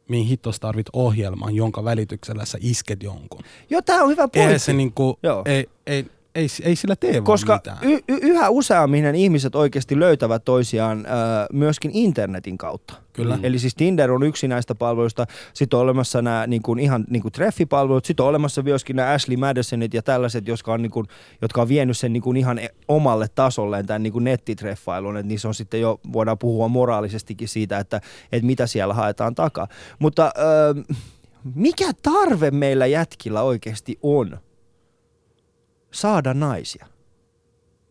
[0.10, 3.42] Mihin hittos tarvit ohjelman, jonka välityksellä sä isket jonkun?
[3.70, 4.66] Joo, tää on hyvä Eihän pointti.
[4.66, 5.42] se niinku, Joo.
[5.46, 6.06] ei, ei,
[6.36, 7.78] ei, ei sillä tee Koska mitään.
[7.82, 11.10] y- y- yhä useammin ihmiset oikeasti löytävät toisiaan ö,
[11.54, 12.94] myöskin internetin kautta.
[13.14, 13.40] Kyllä.
[13.44, 15.26] Eli siis Tinder on yksi näistä palveluista.
[15.54, 18.06] Sitten on olemassa nämä niin kuin ihan niin kuin treffipalvelut.
[18.06, 21.06] Sitten on olemassa myöskin nämä Ashley Madisonit ja tällaiset, jotka on, niin kuin,
[21.42, 25.18] jotka on vienyt sen niin kuin ihan e- omalle tasolleen tämän niin kuin nettitreffailun.
[25.18, 29.68] Että niissä on sitten jo, voidaan puhua moraalisestikin siitä, että, että mitä siellä haetaan takaa.
[30.00, 30.94] Mutta ö,
[31.56, 34.38] mikä tarve meillä jätkillä oikeasti on
[35.96, 36.86] saada naisia?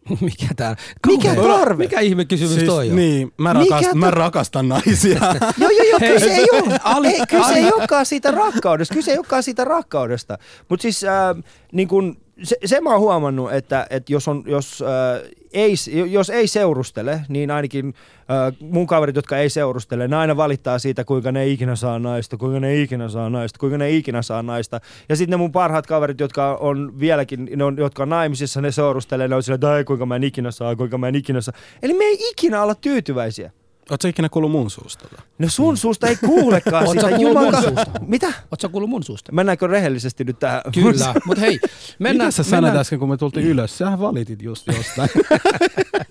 [0.20, 0.76] Mikä tää?
[1.06, 1.84] Mikä tarve?
[1.84, 2.96] Mikä ihme kysymys siis, toi on?
[2.96, 5.18] Niin, mä, rakast, ta- mä rakastan naisia.
[5.60, 6.78] Joo, joo, joo, kyse ei ole.
[6.94, 10.38] Ali- ei, kyse ei olekaan siitä rakkaudesta, kyse ei olekaan siitä rakkaudesta.
[10.68, 14.82] Mutta siis äh, niin kun, se, se mä oon huomannut, että, että jos, on, jos,
[14.82, 15.74] äh, ei,
[16.10, 21.04] jos ei seurustele, niin ainakin äh, mun kaverit, jotka ei seurustele, ne aina valittaa siitä,
[21.04, 24.80] kuinka ne ikinä saa naista, kuinka ne ikinä saa naista, kuinka ne ikinä saa naista.
[25.08, 28.72] Ja sitten ne mun parhaat kaverit, jotka on vieläkin, ne on, jotka on naimisissa, ne
[28.72, 31.40] seurustelee, ne on sillä, että "Ai, kuinka mä en ikinä saa, kuinka mä en ikinä
[31.40, 31.54] saa.
[31.82, 33.50] Eli me ei ikinä olla tyytyväisiä.
[33.90, 35.08] Oletko ikinä kuullut mun suusta?
[35.38, 37.08] No sun suusta ei kuulekaan sitä.
[37.10, 37.86] mun Jumala- suusta?
[38.06, 38.32] Mitä?
[38.62, 39.32] Sä kuullut mun suusta?
[39.32, 40.62] Mennäänkö rehellisesti nyt tähän?
[40.74, 41.60] Kyllä, mutta hei,
[41.98, 43.78] mennään, Mitä sä mennään, sanoit äsken, kun me tultiin ylös?
[43.78, 45.08] Sähän valitit just jostain.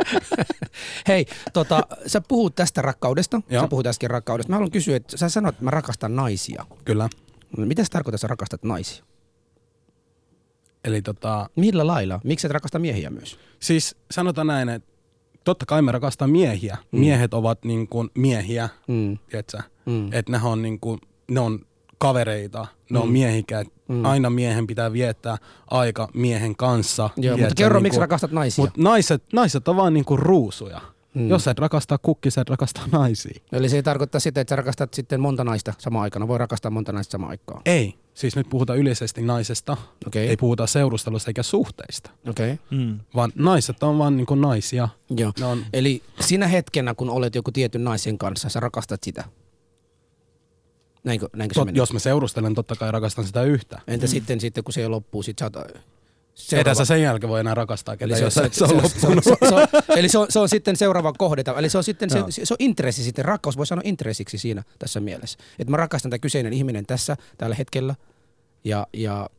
[1.08, 3.64] hei, tota, sä puhut tästä rakkaudesta, Joo.
[3.64, 4.50] sä puhut äsken rakkaudesta.
[4.50, 6.66] Mä haluan kysyä, että sä sanoit, että mä rakastan naisia.
[6.86, 7.10] Kyllä.
[7.58, 9.04] No, Mitä se tarkoittaa, että sä rakastat naisia?
[10.84, 12.20] Eli tota, Millä lailla?
[12.24, 13.40] Miksi et rakasta miehiä myös?
[13.60, 14.93] siis sanotaan näin, että
[15.44, 16.78] totta kai me rakastaa miehiä.
[16.92, 17.00] Mm.
[17.00, 19.18] Miehet ovat niin kuin miehiä, Mm.
[19.30, 19.58] tiedätkö?
[19.86, 20.14] Mm.
[20.14, 21.00] Että ne on, niin kuin,
[21.32, 21.60] ne on
[21.98, 23.64] kavereita, ne on miehikä.
[23.88, 24.06] Mm.
[24.06, 25.38] Aina miehen pitää viettää
[25.72, 27.10] aika miehen kanssa.
[27.18, 28.64] Joo, mutta kerro, miksi rakastat naisia?
[28.64, 30.82] Mutta naiset, naiset on vaan niinku ruusuja.
[31.14, 31.22] Mm.
[31.22, 31.30] Mm.
[31.30, 33.40] Jos sä et rakastaa kukki, sä et rakastaa naisia.
[33.52, 36.28] Eli se ei tarkoita sitä, että sä rakastat sitten monta naista samaan aikaan.
[36.28, 37.62] Voi rakastaa monta naista samaan aikaan.
[37.66, 37.94] Ei.
[38.14, 39.78] Siis nyt puhutaan yleisesti naisesta.
[40.08, 40.28] Okei.
[40.28, 42.10] Ei puhuta seurustelusta eikä suhteista.
[42.30, 42.54] Okei.
[42.54, 42.80] Okay.
[42.80, 43.00] Mm.
[43.16, 44.90] Vaan naiset on vaan niinku naisia.
[45.10, 45.32] Joo.
[45.40, 49.24] Ne on, Eli sinä hetkenä, kun olet joku tietyn naisen kanssa, sä rakastat sitä.
[51.04, 51.78] Näinkö, näinkö se tot, menee?
[51.78, 53.82] jos mä seurustelen, totta kai rakastan sitä yhtä.
[53.88, 55.56] Entä sitten, sitten, kun se loppuu, sit sä oot,
[56.36, 58.76] Sä sen jälkeen voi enää rakastaa Eli ketään, se, jos se, se, se on se,
[58.76, 59.24] loppunut.
[59.24, 59.68] se, se, on-
[60.00, 61.44] eli se on, se on sitten seuraava kohde.
[61.58, 64.64] Eli se on sitten se, se, se on intressi sitten, rakkaus voi sanoa intressiksi siinä
[64.80, 65.40] tässä mielessä.
[65.60, 67.96] Että mä rakastan tätä kyseinen ihminen tässä, tällä hetkellä.
[68.64, 69.30] Ja, ja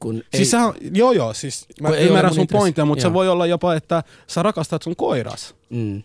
[0.00, 3.10] kun ei, Siis sehän, joo joo, siis mä ei ymmärrän sun pointtia, mutta Joo.
[3.10, 5.54] se voi olla jopa, että sä rakastat sun koiras.
[5.70, 6.02] mm,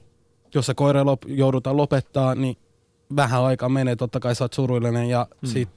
[0.53, 2.57] Jos se koira lop, joudutaan lopettaa, niin
[3.15, 5.47] vähän aikaa menee, totta kai sä oot surullinen ja mm.
[5.49, 5.69] sit,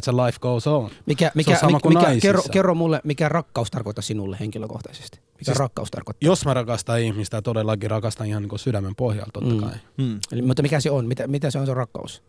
[0.00, 0.90] tiedätkö, life goes on.
[1.06, 4.36] mikä, Se mikä, on sama mikä, kuin mikä kerro, kerro mulle, mikä rakkaus tarkoittaa sinulle
[4.40, 5.18] henkilökohtaisesti?
[5.18, 6.26] Mikä Siis- rakkaus tarkoittaa?
[6.28, 9.60] Jos mä rakastan ihmistä, todellakin rakastan ihan niin sydämen pohjalta, totta Mm.
[9.60, 9.72] kai.
[9.96, 10.18] Mm.
[10.32, 11.06] Eli, mutta mikä se on?
[11.06, 12.14] Mitä, mitä se on se rakkaus?
[12.14, 12.22] Se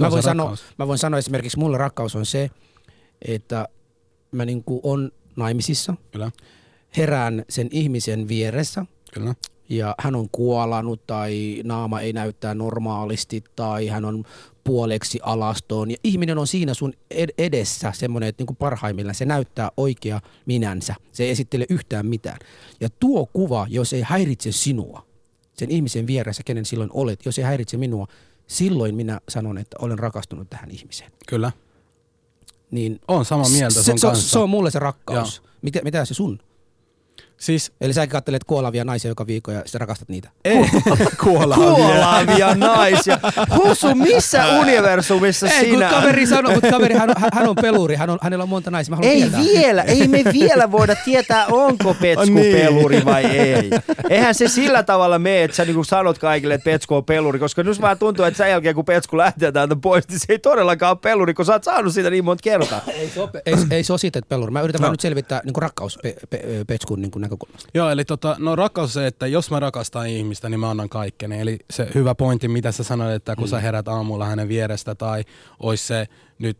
[0.00, 0.64] Mä on voin, se sanoa, rakkaus.
[0.78, 2.50] mä voin sanoa esimerkiksi, mulle rakkaus on se,
[3.28, 3.68] että
[4.32, 6.30] mä niinku on naimisissa, Kyllä,
[6.96, 9.34] herään sen ihmisen vieressä kyllä.
[9.68, 14.24] ja hän on kuolanut tai naama ei näyttää normaalisti tai hän on
[14.64, 19.70] puoleksi alastoon ja ihminen on siinä sun ed- edessä semmoinen, että niinku parhaimmillaan se näyttää
[19.76, 20.94] oikea minänsä.
[21.12, 22.38] Se ei esittele yhtään mitään.
[22.80, 25.06] Ja tuo kuva, jos ei häiritse sinua,
[25.54, 28.06] sen ihmisen vieressä, kenen silloin olet, jos ei häiritse minua,
[28.46, 31.12] silloin minä sanon, että olen rakastunut tähän ihmiseen.
[31.28, 31.52] Kyllä.
[32.70, 34.30] Niin On samaa mieltä se, sun se, on- kanssa.
[34.30, 35.42] se on mulle se rakkaus.
[35.62, 36.38] Mitä, mitä se sun?
[37.40, 40.28] Siis Eli sä katselet kuolavia naisia joka viikko ja sä rakastat niitä.
[40.44, 40.56] ei
[41.24, 41.64] kuolavia.
[41.74, 43.18] Kuolaavia naisia.
[43.56, 45.90] Husu, missä universumissa Ei, kun sinä...
[45.90, 48.90] kaveri sanoi, mutta kaveri, hän, on- hän on peluri, hän on, hänellä on monta naisia.
[48.90, 49.40] Mä haluan Ei tietää.
[49.40, 52.56] vielä, ei me vielä voida tietää, onko Petsku Niin.
[52.56, 53.70] peluri vai ei.
[54.10, 57.62] Eihän se sillä tavalla mene, että sä niinku sanot kaikille, että Petsku on peluri, koska
[57.62, 60.90] nyt vähän tuntuu, että sen jälkeen kun Petsku lähtee täältä pois, niin se ei todellakaan
[60.90, 62.80] ole peluri, kun sä oot saanut sitä niin monta kertaa.
[62.88, 64.52] Ei se, ole, ei, ei se ole siitä, että peluri.
[64.52, 64.82] Mä yritän No.
[64.82, 67.70] vaan nyt selvittää niin rakkaus pe, pe, Petskun niin näkökulmasta.
[67.74, 70.88] Joo, eli tota, no rakkaus on se, että jos mä rakastan ihmistä, niin mä annan
[70.88, 71.40] kaikkeni.
[71.40, 75.24] Eli se hyvä pointti, mitä sä sanoit, että kun sä herät aamulla hänen vierestä tai
[75.60, 76.06] olisi se
[76.38, 76.58] nyt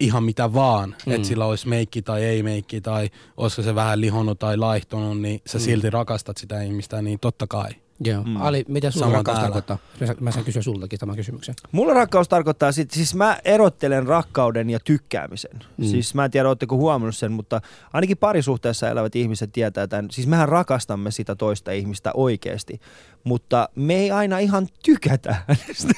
[0.00, 1.12] ihan mitä vaan, mm.
[1.12, 5.40] että sillä olisi meikki tai ei meikki tai olisiko se vähän lihonnut tai laihtunut, niin
[5.46, 7.70] sä silti rakastat sitä ihmistä, niin totta kai.
[8.00, 8.22] Joo.
[8.24, 8.36] Mm.
[8.36, 9.52] Ali, mitä sulla Sama rakkaus täällä.
[9.60, 9.78] tarkoittaa?
[10.20, 11.54] Mä, saan kysyä sultakin tämän kysymyksen.
[11.72, 15.58] Mulla rakkaus tarkoittaa sit, siis mä erottelen rakkauden ja tykkäämisen.
[15.76, 15.84] Mm.
[15.84, 17.60] Siis mä en tiedä, ootteko huomannut sen, mutta
[17.92, 20.10] ainakin parisuhteessa elävät ihmiset tietää tämän.
[20.10, 22.80] Siis mehän rakastamme sitä toista ihmistä oikeasti,
[23.26, 25.94] mutta me ei aina ihan tykätä hänestä.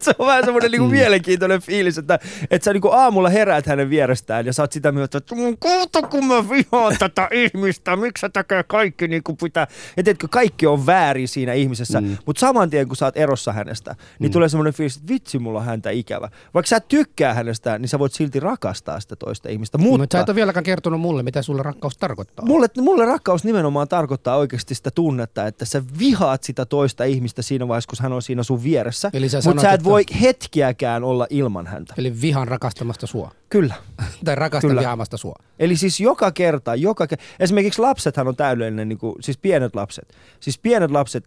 [0.00, 2.18] Se on vähän semmoinen niinku mielenkiintoinen fiilis, että,
[2.50, 6.02] että sä niinku aamulla heräät hänen vierestään ja sä oot sitä mieltä, että "Mm, kautta
[6.02, 9.66] kun mä vihaan tätä ihmistä, miksi se tekee kaikki niin kuin pitää.
[9.96, 12.16] Ja tiedätkö, kaikki on väärin siinä ihmisessä, mm.
[12.26, 14.32] mutta saman tien kun sä oot erossa hänestä, niin mm.
[14.32, 16.28] tulee semmoinen fiilis, että vitsi, mulla on häntä ikävä.
[16.54, 19.78] Vaikka sä tykkää hänestä, niin sä voit silti rakastaa sitä toista ihmistä.
[19.78, 22.46] Mutta, Mutta, sä et ole vieläkään kertonut mulle, mitä sulle rakkaus tarkoittaa.
[22.46, 25.82] Mulle, mulle rakkaus nimenomaan tarkoittaa oikeasti sitä tunnetta, että sä
[26.26, 29.10] vihaat sitä toista ihmistä siinä vaiheessa, kun hän on siinä sun vieressä.
[29.44, 31.94] Mutta sä et että- voi hetkiäkään olla ilman häntä.
[31.98, 33.30] Eli vihan rakastamasta sua.
[33.48, 33.74] Kyllä.
[34.24, 34.80] Tai rakasta Kyllä.
[34.80, 35.34] vihaamasta sua.
[35.58, 40.14] Eli siis joka kerta, joka ke- esimerkiksi lapsethan on täydellinen, niin kuin, siis pienet lapset.
[40.40, 41.24] Siis pienet lapset,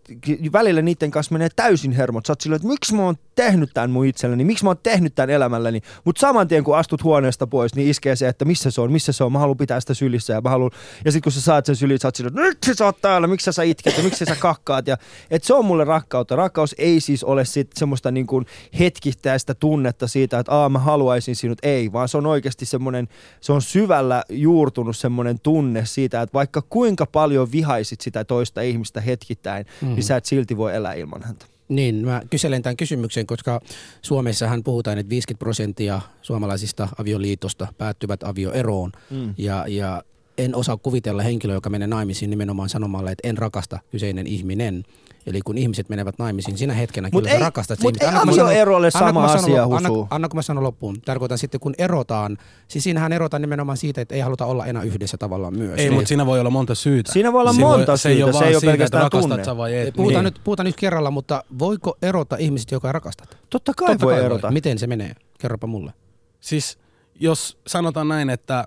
[0.53, 2.25] välillä niiden kanssa menee täysin hermot.
[2.25, 5.15] Sä oot silleen, että miksi mä oon tehnyt tämän mun itselleni, miksi mä oon tehnyt
[5.15, 5.81] tämän elämälläni.
[6.05, 9.11] Mutta saman tien kun astut huoneesta pois, niin iskee se, että missä se on, missä
[9.11, 10.71] se on, mä haluan pitää sitä sylissä ja mä haluan.
[11.05, 13.27] Ja sitten kun sä saat sen syliin, sä oot silleen, että nyt sä oot täällä,
[13.27, 14.87] miksi sä itket ja miksi sä kakkaat.
[14.87, 14.97] Ja,
[15.31, 16.35] et se on mulle rakkautta.
[16.35, 18.45] Rakkaus ei siis ole sit semmoista niin kuin
[18.79, 21.57] hetkittäistä tunnetta siitä, että aa mä haluaisin sinut.
[21.63, 23.07] Ei, vaan se on oikeasti semmoinen,
[23.41, 29.01] se on syvällä juurtunut semmoinen tunne siitä, että vaikka kuinka paljon vihaisit sitä toista ihmistä
[29.01, 29.87] hetkittäin, mm.
[29.87, 31.45] niin sä et silti voi elää ilman häntä.
[31.69, 33.61] Niin, mä kyselen tämän kysymyksen, koska
[34.01, 38.91] Suomessahan puhutaan, että 50 prosenttia suomalaisista avioliitosta päättyvät avioeroon.
[39.09, 39.33] Mm.
[39.37, 40.03] Ja, ja
[40.37, 44.83] en osaa kuvitella henkilöä, joka menee naimisiin nimenomaan sanomalla, että en rakasta kyseinen ihminen.
[45.25, 48.29] Eli kun ihmiset menevät naimisiin, siinä hetkenä Mut kyllä ei- sä rakastat mut ei sanon-
[48.29, 50.01] avioero ole sama sanon asia, loppuun, Husu.
[50.01, 51.01] Anna, anna kun mä sanon loppuun.
[51.01, 55.17] Tarkoitan sitten, kun erotaan, siis siinähän erotaan nimenomaan siitä, että ei haluta olla enää yhdessä
[55.17, 55.79] tavallaan myös.
[55.79, 55.93] Ei, Niin.
[55.93, 57.11] mutta siinä voi olla monta syytä.
[57.13, 59.01] Siinä voi olla Se monta se ei syytä, ole se vaan ei ole siitä, pelkästään
[59.05, 59.45] että rakastat tunne.
[59.45, 59.93] sä vai et.
[59.95, 60.33] Puhutaan, niin.
[60.33, 63.37] nyt, puhutaan nyt kerralla, mutta voiko erota ihmiset, joka rakastat?
[63.49, 64.51] Totta kai Totta voi kai erota.
[64.51, 65.15] Miten se menee?
[65.39, 65.93] Kerropa mulle.
[66.39, 66.77] Siis
[67.19, 68.65] jos sanotaan näin, että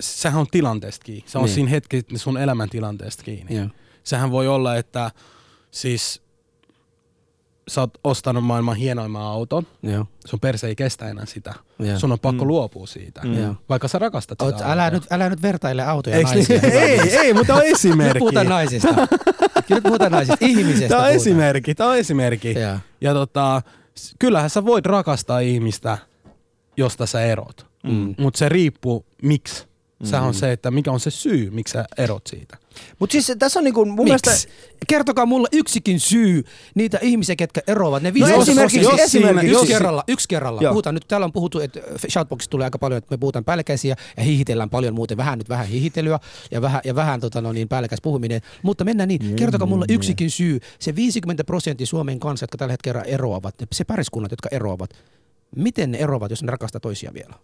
[0.00, 1.24] sehän on tilanteesta kiinni.
[1.26, 1.54] Se on Niin.
[1.54, 3.70] siinä hetki sun elämäntilanteesta kiinni.
[4.04, 5.10] Sehän voi olla, että
[5.72, 6.22] siis
[7.68, 10.06] sä oot ostanut maailman hienoimman auton, Joo.
[10.26, 11.54] sun perse ei kestä enää sitä.
[11.78, 11.98] Joo.
[11.98, 12.48] Sun on pakko Mm.
[12.48, 13.20] luopua siitä.
[13.24, 13.56] Mm.
[13.68, 16.60] Vaikka sä rakastat sitä Oot, älä, nyt, älä nyt vertaile autoja ja Eiks naisia.
[16.60, 16.72] niin?
[16.72, 18.18] ei, ei, mutta on Nyt esimerkki.
[18.18, 18.88] puhutaan naisista.
[18.88, 19.08] Kyllä
[19.70, 20.46] nyt puhutaan naisista.
[20.46, 21.16] Ihmisestä Tämä on puhutaan.
[21.16, 22.52] esimerkki, tämä on esimerkki.
[22.60, 22.76] Joo.
[23.00, 23.62] Ja tota,
[24.18, 25.98] kyllähän sä voit rakastaa ihmistä,
[26.76, 27.66] josta sä erot.
[27.82, 28.14] Mm.
[28.18, 29.66] Mutta se riippuu, miksi.
[30.02, 32.56] Sehän on se, että mikä on se syy, miksi sä erot siitä.
[32.98, 34.26] Mutta siis tässä on niinku mun Miksi?
[34.26, 34.52] mielestä...
[34.88, 38.02] Kertokaa mulle yksikin syy niitä ihmisiä, ketkä eroavat.
[38.02, 40.62] Ne No 50 esimerkiksi, jos esimerkiksi Yksi jos, kerralla, yksi kerralla.
[40.62, 40.72] Joo.
[40.72, 44.22] Puhutaan nyt, täällä on puhuttu, että Shoutboxissa tulee aika paljon, että me puhutaan päällekkäisiä ja
[44.22, 45.16] hihitellään paljon muuten.
[45.16, 46.18] Vähän nyt vähän hihitelyä
[46.50, 48.40] ja vähän, ja vähän tota, no niin, päällekkäis puhuminen.
[48.62, 50.60] Mutta mennään niin, kertokaa mulle yksikin syy.
[50.78, 54.90] Se 50 prosenttia Suomen kanssa, jotka tällä hetkellä eroavat, ne- se pariskunnat, jotka eroavat,
[55.56, 57.34] miten ne eroavat, jos ne rakastaa toisia vielä?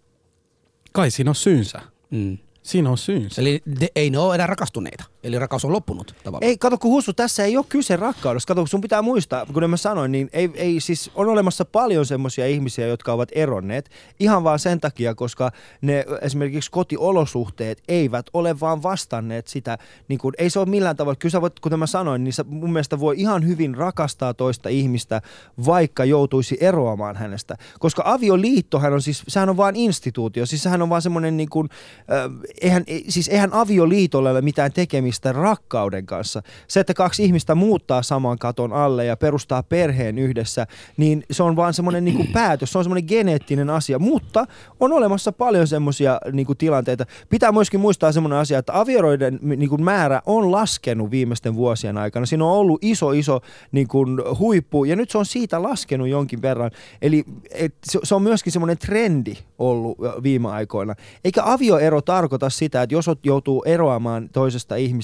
[0.92, 1.80] Kai siinä on syynsä.
[2.10, 2.38] Mm.
[2.62, 3.40] Siinä on syynsä.
[3.40, 5.04] Eli de, ei ne ole enää rakastuneita.
[5.22, 6.48] Eli rakkaus on loppunut tavallaan.
[6.48, 8.48] Ei, kato kun Hussu, tässä ei ole kyse rakkaudesta.
[8.48, 12.06] Kato, kun sun pitää muistaa, kuten mä sanoin, niin ei, ei siis on olemassa paljon
[12.06, 15.50] semmoisia ihmisiä, jotka ovat eronneet ihan vaan sen takia, koska
[15.80, 19.78] ne esimerkiksi kotiolosuhteet eivät ole vaan vastanneet sitä,
[20.08, 22.44] niin kuin, ei se ole millään tavalla, kyllä sä voit, kuten mä sanoin, niin sä
[22.48, 25.22] mun mielestä voi ihan hyvin rakastaa toista ihmistä,
[25.66, 27.56] vaikka joutuisi eroamaan hänestä.
[27.78, 31.68] Koska avioliittohan on siis, sehän on vaan instituutio, siis sehän on vaan semmoinen niin kuin,
[31.98, 36.42] äh, eihän, ei- siis eihän avioliitolla ole mitään tekemistä rakkauden kanssa.
[36.68, 40.66] Se, että kaksi ihmistä muuttaa saman katon alle ja perustaa perheen yhdessä,
[40.96, 43.98] niin se on vaan semmoinen niin kuin päätös, se on semmoinen geneettinen asia.
[43.98, 44.44] Mutta
[44.80, 47.06] on olemassa paljon semmoisia niin kuin tilanteita.
[47.28, 52.26] Pitää myöskin muistaa semmoinen asia, että avioroiden niin kuin määrä on laskenut viimeisten vuosien aikana.
[52.26, 53.40] Siinä on ollut iso, iso
[53.72, 56.70] niin kuin huippu ja nyt se on siitä laskenut jonkin verran.
[57.02, 60.94] Eli et, se, se on myöskin semmoinen trendi ollut viime aikoina.
[61.24, 64.97] Eikä avioero tarkoita sitä, että jos joutuu eroamaan toisesta ihmisestä,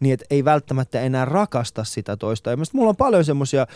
[0.00, 2.50] niin et ei välttämättä enää rakasta sitä toista.
[2.50, 3.66] Ja mulla on paljon semmoisia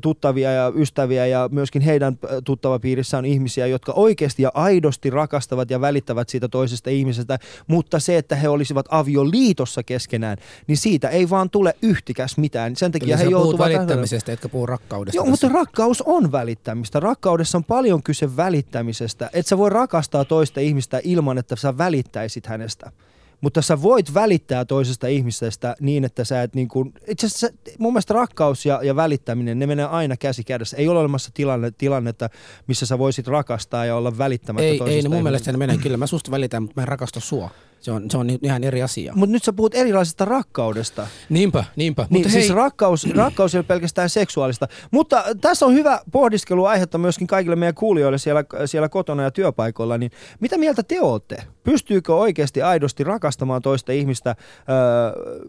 [0.00, 5.80] tuttavia ja ystäviä ja myöskin heidän tuttavapiirissä on ihmisiä, jotka oikeasti ja aidosti rakastavat ja
[5.80, 11.50] välittävät siitä toisesta ihmisestä, mutta se, että he olisivat avioliitossa keskenään, niin siitä ei vaan
[11.50, 12.76] tule yhtikäs mitään.
[12.76, 13.58] Sen takia Eli he joutuvat...
[13.58, 15.16] välittämisestä, etkä puhu rakkaudesta.
[15.16, 15.46] Joo, tässä.
[15.46, 17.00] mutta rakkaus on välittämistä.
[17.00, 19.30] Rakkaudessa on paljon kyse välittämisestä.
[19.32, 22.92] Et sä voi rakastaa toista ihmistä ilman, että sä välittäisit hänestä.
[23.40, 27.92] Mutta sä voit välittää toisesta ihmisestä niin, että sä et niin kuin, itse asiassa mun
[27.92, 30.76] mielestä rakkaus ja, ja välittäminen, ne menee aina käsi kädessä.
[30.76, 32.30] Ei ole olemassa tilanne, tilannetta,
[32.66, 35.78] missä sä voisit rakastaa ja olla välittämättä ei, toisesta ei, ne mun mielestä ne menee.
[35.78, 37.50] Kyllä mä susta välitän, mutta mä en rakasta sua.
[37.84, 39.12] Se on, se on ihan eri asia.
[39.16, 41.06] Mutta nyt sä puhut erilaisesta rakkaudesta.
[41.28, 42.02] Niinpä, niinpä.
[42.02, 44.68] Niin, mutta siis hei, rakkaus, rakkaus ei ole pelkästään seksuaalista.
[44.90, 49.98] Mutta tässä on hyvä pohdiskeluaihetta myöskin kaikille meidän kuulijoille siellä, siellä kotona ja työpaikoilla.
[49.98, 51.36] Niin mitä mieltä te olette?
[51.64, 54.36] Pystyykö oikeasti aidosti rakastamaan toista ihmistä,
[54.68, 55.46] öö,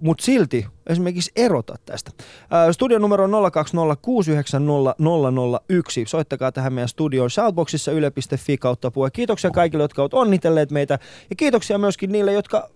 [0.00, 2.10] mutta silti esimerkiksi erota tästä?
[2.52, 3.34] Öö, studion numero on 020690001.
[6.06, 9.10] Soittakaa tähän meidän studioon shoutboxissa yle.fi kautta puhe.
[9.10, 10.98] Kiitoksia kaikille, jotka ovat onnitelleet meitä.
[11.30, 12.70] Ja kiitoksia myöskin niille, jotka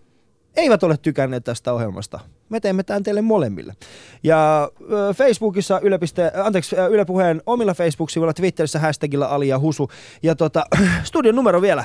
[0.57, 2.21] eivät ole tykänneet tästä ohjelmasta.
[2.49, 3.75] Me teemme tämän teille molemmille.
[4.23, 4.71] Ja
[5.17, 9.91] Facebookissa Yle, piste, anteeksi, Yle Puheen omilla Facebook-sivuilla, Twitterissä hashtagilla Ali ja Husu.
[10.23, 10.65] Ja tota,
[11.05, 11.85] studion numero vielä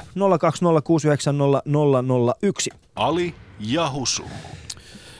[2.74, 2.78] 020690001.
[2.96, 4.24] Ali ja Husu.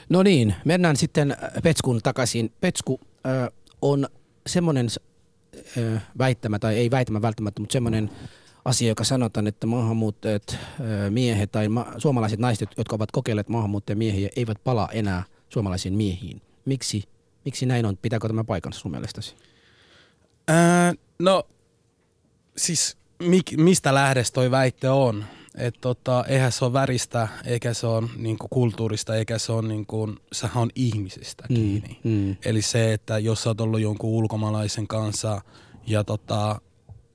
[0.10, 2.52] No niin, mennään sitten äh, Petskun takaisin.
[2.62, 3.50] Petsku äh,
[3.82, 4.08] on
[4.48, 4.88] semmoinen
[5.78, 8.10] äh, väittämä, tai ei väittämä välttämättä, mutta semmoinen
[8.66, 10.58] asia, joka sanotaan, että maahanmuuttajat, äh,
[11.10, 16.42] miehet tai ma- suomalaiset naiset, jotka ovat kokeilleet maahanmuuttajamiehiä, eivät palaa enää suomalaisiin miehiin.
[16.66, 17.04] Miksi,
[17.46, 17.98] miksi näin on?
[17.98, 19.36] Pitääkö tämä paikansa sun mielestäsi?
[20.48, 21.44] Ää, no,
[22.58, 25.26] siis mik, mistä lähdes toi väitte on?
[25.58, 30.16] Että tota, eihän se ole väristä, eikä se ole niinku kulttuurista, eikä se ole niinku,
[30.32, 32.00] sehän on ihmisistä kiinni.
[32.04, 32.36] mm.
[32.46, 35.42] Eli se, että jos sä oot ollut jonkun ulkomaalaisen kanssa
[35.88, 36.62] ja tota,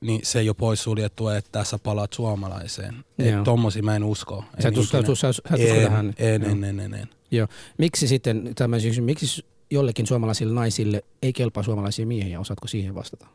[0.00, 3.04] niin se ei ole poissuljettua, että sä palaat suomalaiseen.
[3.18, 4.44] Että tommosia mä en usko.
[4.58, 6.14] Sä et usko, sä, et usko en, tähän?
[6.18, 7.08] en, en, en, en, en.
[7.30, 7.48] Joo.
[7.78, 12.40] Miksi sitten, tämä miksi jollekin suomalaisille naisille ei kelpaa suomalaisia miehiä?
[12.40, 13.26] Osaatko siihen vastata?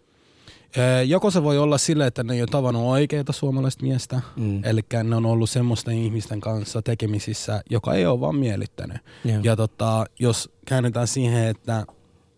[0.78, 4.64] Ö, Joko se voi olla sille, että ne ei ole tavannut oikeita suomalaista miestä, Mm.
[4.64, 8.98] eli ne on ollut semmoisten ihmisten kanssa tekemisissä, joka ei ole vaan miellyttänyt.
[9.26, 9.40] Joo.
[9.44, 11.86] Ja tota, jos käännetään siihen, että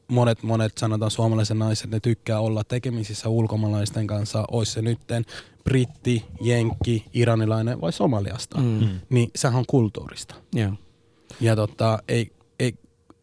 [0.08, 5.26] monet, monet sanotaan suomalaiset naiset, ne tykkää olla tekemisissä ulkomaalaisten kanssa, olisi se nytten
[5.64, 9.00] britti, jenkki, iranilainen vai somaliasta, Mm.
[9.10, 10.36] niin sehän on kulttuurista.
[10.54, 10.72] Joo.
[11.42, 12.74] Ja tota, ei, ei,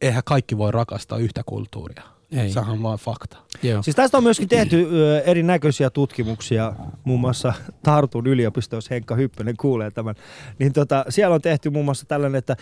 [0.01, 2.03] eihän kaikki voi rakastaa yhtä kulttuuria.
[2.33, 2.51] Ei.
[2.51, 3.37] Sehän on vaan fakta.
[3.62, 3.83] Joo.
[3.83, 6.72] Siis tästä on myöskin tehty ö, erinäköisiä tutkimuksia,
[7.05, 7.53] muun muassa
[7.83, 10.14] Tartun yliopisto, jos Henkka Hyppönen kuulee tämän.
[10.59, 12.57] Niin tota, siellä on tehty muun muassa tällainen, että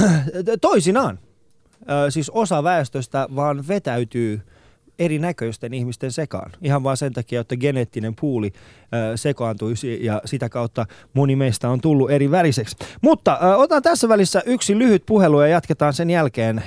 [0.60, 1.18] toisinaan,
[1.82, 4.40] ö, siis osa väestöstä vaan vetäytyy
[4.98, 6.52] erinäköisten ihmisten sekaan.
[6.62, 8.52] Ihan vaan sen takia, että geneettinen puuli
[9.12, 12.76] ö, sekaantuisi ja sitä kautta moni meistä on tullut eri väriseksi.
[13.00, 16.62] Mutta ö, otan tässä välissä yksi lyhyt puhelu ja jatketaan sen jälkeen.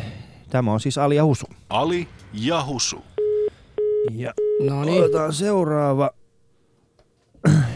[0.49, 1.45] Tämä on siis Ali ja Husu.
[1.69, 3.03] Ali ja Husu.
[4.11, 4.33] Ja
[4.67, 5.03] No niin.
[5.03, 6.09] Otetaan seuraava.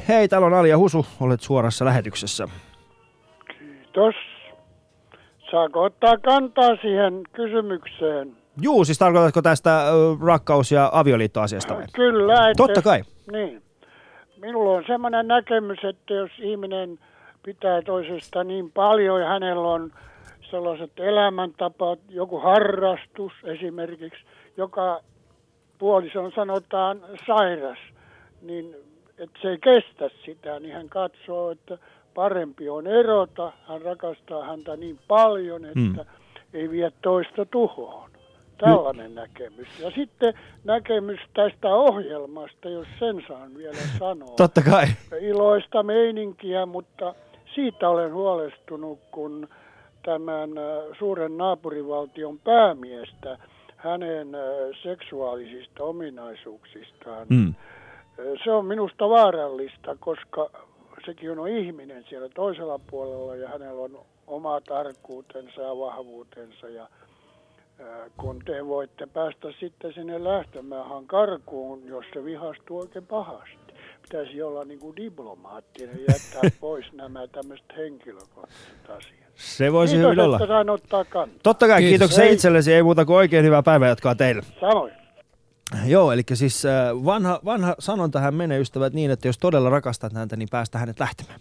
[0.08, 1.05] Hei, täällä on Ali ja Husu.
[1.20, 2.47] Olet suorassa lähetyksessä.
[3.58, 4.16] Kiitos.
[5.51, 8.38] Saako ottaa kantaa siihen kysymykseen?
[8.62, 9.86] Juu, siis tarkoitatko tästä
[10.26, 11.86] rakkaus- ja avioliittoasiasta vai?
[11.95, 12.49] Kyllä.
[12.49, 13.01] Että, Totta kai.
[13.32, 13.62] Niin.
[14.41, 16.99] Minulla on semmoinen näkemys, että jos ihminen
[17.43, 19.91] pitää toisesta niin paljon ja hänellä on
[20.51, 24.20] sellaiset elämäntapat, joku harrastus esimerkiksi,
[24.58, 25.01] joka
[25.78, 27.78] puolison sanotaan sairas,
[28.41, 28.76] niin
[29.18, 31.78] että se ei kestä sitä, niin hän katsoo, että
[32.14, 33.51] parempi on erota.
[33.68, 35.95] Hän rakastaa häntä niin paljon, että Hmm.
[36.53, 38.10] ei vie toista tuhoon.
[38.58, 39.68] Tällainen näkemys.
[39.80, 40.34] Ja sitten
[40.64, 44.36] näkemys tästä ohjelmasta, jos sen saan vielä sanoa.
[44.38, 44.86] Totta kai.
[45.22, 47.16] Iloista meininkiä, mutta
[47.55, 49.47] siitä olen huolestunut, kun
[50.05, 53.38] tämän äh, suuren naapurivaltion päämiestä,
[53.78, 54.28] hänen
[54.84, 57.28] seksuaalisista ominaisuuksistaan.
[57.30, 57.55] Mm.
[58.43, 60.49] Se on minusta vaarallista, koska
[61.05, 66.69] sekin on ihminen siellä toisella puolella ja hänellä on oma tarkkuutensa ja vahvuutensa.
[66.69, 66.88] Ja
[68.17, 73.73] kun te voitte päästä sitten sinne lähtömaahan karkuun, jos se vihastuu oikein pahasti.
[74.01, 79.26] Pitäisi olla niin kuin diplomaattinen ja jättää pois nämä tämmöiset henkilökohtaiset asiat.
[79.38, 80.47] Se voisi Kiitos, hyvin olla.
[80.47, 81.39] sain ottaa kantaa.
[81.43, 81.91] Totta kai, Kiitos.
[81.91, 82.33] kiitoksia Hei.
[82.33, 82.73] itsellesi.
[82.73, 84.41] Ei muuta kuin oikein hyvää päivänjatkoa teille.
[84.61, 84.93] Samoin.
[85.85, 86.73] Joo, eli siis äh,
[87.05, 91.39] vanha, vanha sanontahan menee ystävät niin, että jos todella rakastat häntä, niin päästä hänet lähtemään.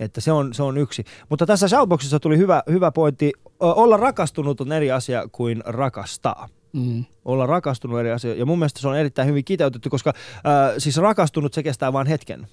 [0.00, 1.04] Että se on, se on yksi.
[1.28, 3.32] Mutta tässä shoutboxissa tuli hyvä, hyvä pointti.
[3.60, 6.48] Olla rakastunut on eri asia kuin rakastaa.
[6.72, 7.04] Mm.
[7.24, 8.34] Olla rakastunut eri asia.
[8.34, 10.42] Ja mun mielestä se on erittäin hyvin kiteytetty, koska äh,
[10.78, 12.40] siis rakastunut se kestää vain hetken.
[12.40, 12.48] Äh,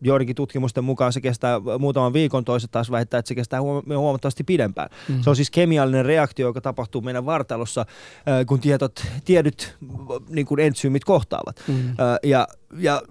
[0.00, 4.44] joidenkin tutkimusten mukaan se kestää muutaman viikon, toiset taas väittää, että se kestää huom- huomattavasti
[4.44, 4.88] pidempään.
[5.08, 5.22] Mm.
[5.22, 9.88] Se on siis kemiallinen reaktio, joka tapahtuu meidän vartalossa, äh, kun tietot, tiedyt äh,
[10.28, 11.56] niin kuin entsyymit kohtaavat.
[11.68, 11.88] Mm.
[11.90, 13.02] Äh, ja, ja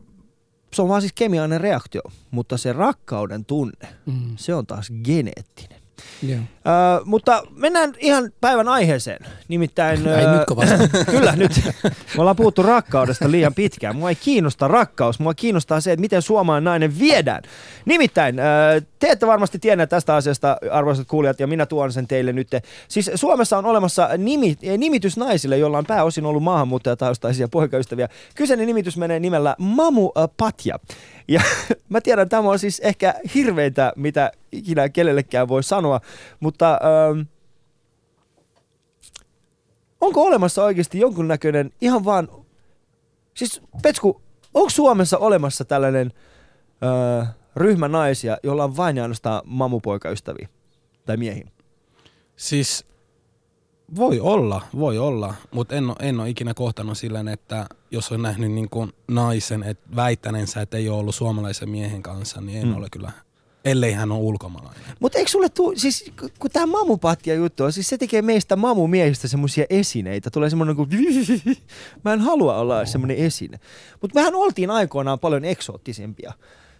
[0.74, 4.14] se on vaan siis kemiallinen reaktio, mutta se rakkauden tunne, Mm.
[4.36, 5.83] se on taas geneettinen.
[6.28, 6.40] Joo.
[6.40, 9.26] Ö, mutta mennään ihan päivän aiheeseen.
[9.48, 10.08] Nimittäin...
[10.08, 10.76] Ai, ö, nytkö vasta?
[11.12, 11.52] Kyllä, nyt.
[11.84, 13.96] Me ollaan puhuttu rakkaudesta liian pitkään.
[13.96, 17.44] Mua ei kiinnosta rakkaus, mua kiinnostaa se, että miten suomalainen nainen viedään.
[17.86, 18.44] Nimittäin, ö,
[19.00, 22.48] te ette varmasti tienneet tästä asiasta, arvoisat kuulijat, ja minä tuon sen teille nyt.
[22.88, 28.10] Siis Suomessa on olemassa nimi, nimitys naisille, joilla on pääosin ollut maahanmuuttajataustaisia poikaystäviä.
[28.36, 30.80] Kyseinen nimitys menee nimellä Mamu Patja.
[31.28, 31.42] Ja
[31.90, 36.02] mä tiedän, tämä on siis ehkä hirveintä, mitä ikinä kenellekään voi sanoa,
[36.40, 37.20] mutta ähm,
[40.02, 42.28] onko olemassa oikeasti jonkunnäköinen ihan vaan,
[43.34, 44.22] siis Petsku,
[44.54, 46.14] onko Suomessa olemassa tällainen
[46.84, 50.48] äh, ryhmä naisia, jolla on vain ja ainoastaan mamupoikaystäviä
[51.06, 51.48] tai miehiä?
[52.36, 52.86] Siis
[53.96, 58.52] voi olla, voi olla, mutta en, en ole ikinä kohtannut silleen, että jos on nähnyt
[58.52, 62.78] niin kuin naisen, että väittänensä, että ei ole ollut suomalaisen miehen kanssa, niin en mm.
[62.78, 63.12] ole kyllä,
[63.66, 64.84] ellei hän ole ulkomaalainen.
[65.00, 68.56] Mutta eikö sulle tuu, siis ku- kun tämä mamupattia juttu on, siis se tekee meistä
[68.56, 70.30] mamumiehistä semmoisia esineitä.
[70.30, 70.90] Tulee semmoinen kuin,
[72.06, 73.60] mä en halua olla semmoinen esine.
[74.02, 76.34] Mutta mehän oltiin aikoinaan paljon eksoottisempia.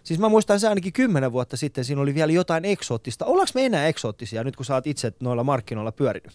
[0.04, 3.24] Siis mä muistan se ainakin kymmenen vuotta sitten, siinä oli vielä jotain eksoottista.
[3.24, 6.32] Ollaanko me enää eksoottisia nyt, kun sä oot itse noilla markkinoilla pyörinyt?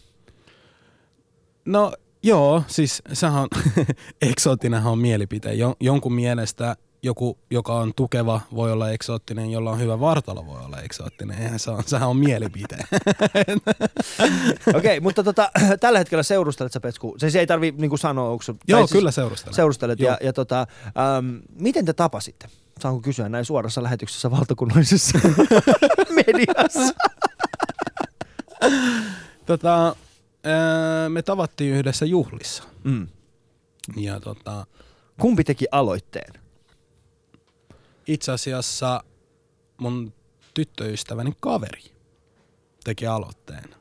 [1.66, 1.94] No
[2.24, 3.48] joo, siis sehän on,
[4.32, 5.54] eksoottinenhan on mielipite.
[5.54, 10.66] Jo, jonkun mielestä joku, joka on tukeva, voi olla eksoottinen, jolla on hyvä vartalo, voi
[10.66, 11.42] olla eksoottinen.
[11.42, 12.78] Eihän se on, sehän on mielipite.
[14.68, 17.16] Okei, okay, mutta tota, tällä hetkellä seurustelet sä Petsku.
[17.18, 19.56] Se, se ei tarvi niinku sanoa, onko joo, siis kyllä seurustelen.
[19.56, 20.00] Seurustelet.
[20.00, 20.12] Joo.
[20.12, 22.48] Ja, ja tota, ähm, miten te tapasitte?
[22.80, 25.20] Saanko kysyä näin suorassa lähetyksessä valtakunnallisessa
[26.26, 26.94] mediassa?
[29.46, 29.96] Tota,
[30.44, 32.64] ää, me tavattiin yhdessä juhlissa.
[32.84, 33.08] Mm.
[33.96, 34.66] Ja tota,
[35.20, 36.34] Kumpi teki aloitteen?
[38.10, 39.04] Itse asiassa
[39.78, 40.14] mun
[40.54, 41.82] tyttöystäväni kaveri
[42.84, 43.76] teki aloitteen.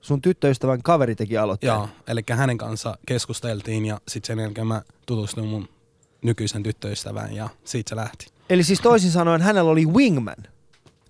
[0.00, 1.74] Sun tyttöystävän kaveri teki aloitteen.
[1.74, 5.68] Joo, eli hänen kanssa keskusteltiin ja sitten sen jälkeen mä tutustuin mun
[6.22, 8.26] nykyisen tyttöystävään ja siitä se lähti.
[8.50, 10.36] Eli siis toisin sanoen hänellä oli wingman.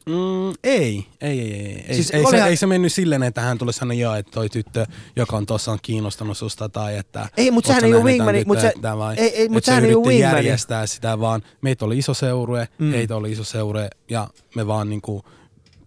[0.08, 1.84] Mm, ei, ei, ei, ei.
[1.88, 4.32] Ei, Siis ei, olihan- se, ei se mennyt silleen, että hän tulisi sanoa, joo, että
[4.32, 4.86] toi tyttö,
[5.16, 7.28] joka on tuossa on kiinnostunut susta tai että...
[7.36, 9.70] Ei, mut oot sehän ei tämän wingmani, mut se- vai, ei, ei, mut että se
[9.70, 10.36] sehän ei yritti wingmani.
[10.36, 12.90] järjestää sitä, vaan meitä oli iso seurue, Mm.
[12.92, 15.24] heitä oli iso seurue ja me vaan niinku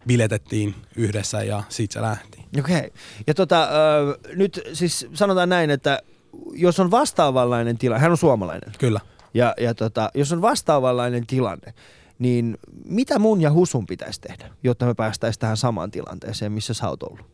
[0.08, 2.40] biletettiin yhdessä ja siitä se lähti.
[2.60, 2.78] Okei.
[2.78, 2.90] Okay.
[3.28, 6.00] Ja tota, ö, nyt siis sanotaan näin, että
[6.54, 9.00] jos on vastaavanlainen tilanne, hän on suomalainen, Kyllä.
[9.34, 11.74] ja, ja tota, jos on vastaavanlainen tilanne,
[12.22, 16.90] niin mitä mun ja Husun pitäisi tehdä, jotta me päästäisiin tähän samaan tilanteeseen, missä sä
[16.90, 17.26] oot ollut?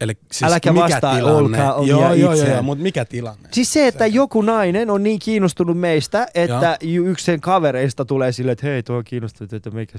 [0.00, 1.38] Eli siis Äläkä mikä vastaa, tilanne?
[1.38, 3.48] olkaa omia joo, joo, joo, joo, mutta mikä tilanne?
[3.52, 8.32] Siis se, että joku nainen on niin kiinnostunut meistä, että ju- yksi sen kavereista tulee
[8.32, 9.98] silleen, että hei, tuo on kiinnostunut, että meikä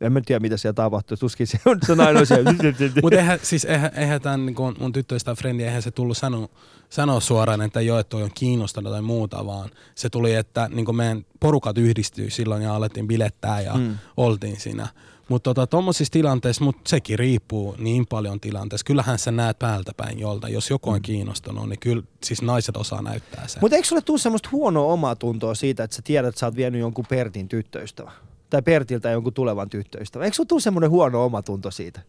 [0.00, 1.16] En mä tiedä, mitä siellä tapahtuu.
[1.16, 2.54] Tuskin se on se on siellä.
[3.02, 6.48] Mutta eihän, siis eihän, eihän tämän niin mun tyttöystävän frendi, eihän se tullut sanoa,
[6.90, 10.96] sanoa suoraan, että joo, että toi on kiinnostunut tai muuta, vaan se tuli, että niin
[10.96, 13.80] meidän porukat yhdistyi silloin ja alettiin bilettää ja Mm.
[13.80, 13.98] mm.
[14.16, 14.88] oltiin siinä.
[15.28, 18.84] Mutta tota, tuommoisissa tilanteissa, mutta sekin riippuu niin paljon tilanteessa.
[18.84, 20.48] Kyllähän sä näet päältä päin jolta.
[20.48, 23.60] Jos joku on kiinnostunut, niin kyllä siis naiset osaa näyttää sen.
[23.60, 26.56] Mutta eikö sulle tule semmoista huonoa omaa tuntoa siitä, että sä tiedät, että sä oot
[26.56, 28.12] vienyt jonkun Pertin tyttöystävä?
[28.54, 30.24] Tai Pertiltä jonkun tulevan tyttöystävän.
[30.24, 32.00] Eikö sulle tule semmoinen huono omatunto siitä?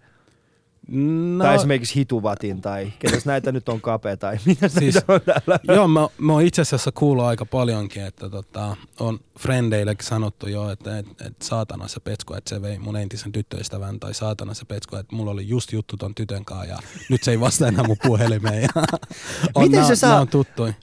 [0.87, 5.59] No, Tai esimerkiksi hituvatin tai ketäs näitä nyt on kapea tai mitä siis, on täällä?
[5.75, 10.69] Joo, mä, mä oon itse asiassa kuullut aika paljonkin, että tota, on frendeillekin sanottu jo,
[10.69, 14.65] että et, et saatana se petsku, että se vei mun entisen tyttöystävän, tai saatana se
[14.65, 16.77] petsku, että mulla oli just juttu ton tytön kanssa, ja
[17.09, 18.61] nyt se ei vastaa enää mun puhelimeen.
[18.61, 18.69] Ja
[19.55, 20.27] on, Miten nää- se saa- on.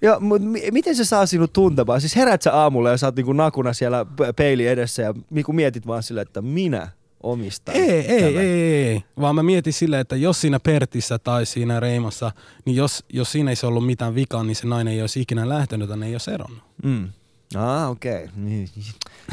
[0.02, 2.00] Joo, mutta mi- miten se saa sinut tuntemaan?
[2.00, 5.86] Siis herät sä aamulla ja sä oot niinku nakuna siellä peili edessä ja niinku mietit
[5.86, 6.88] vaan silleen, että minä
[7.22, 11.46] omistan Ei, ei, ei, ei, ei, vaan mä mietin silleen, että jos siinä Pertissä tai
[11.46, 12.32] siinä Reimassa,
[12.64, 15.48] niin jos, jos siinä ei se ollut mitään vikaa, niin se nainen ei olisi ikinä
[15.48, 16.62] lähtenyt tai ne ei olisi eronnut.
[16.82, 17.08] Mm.
[17.54, 18.24] Ah, okei.
[18.24, 18.28] Okay.
[18.36, 18.68] Niin.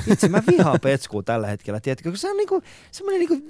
[0.07, 2.09] Itse mä vihaan petskua tällä hetkellä, tiedätkö?
[2.09, 3.49] kun Se on niinku semmoinen niinku...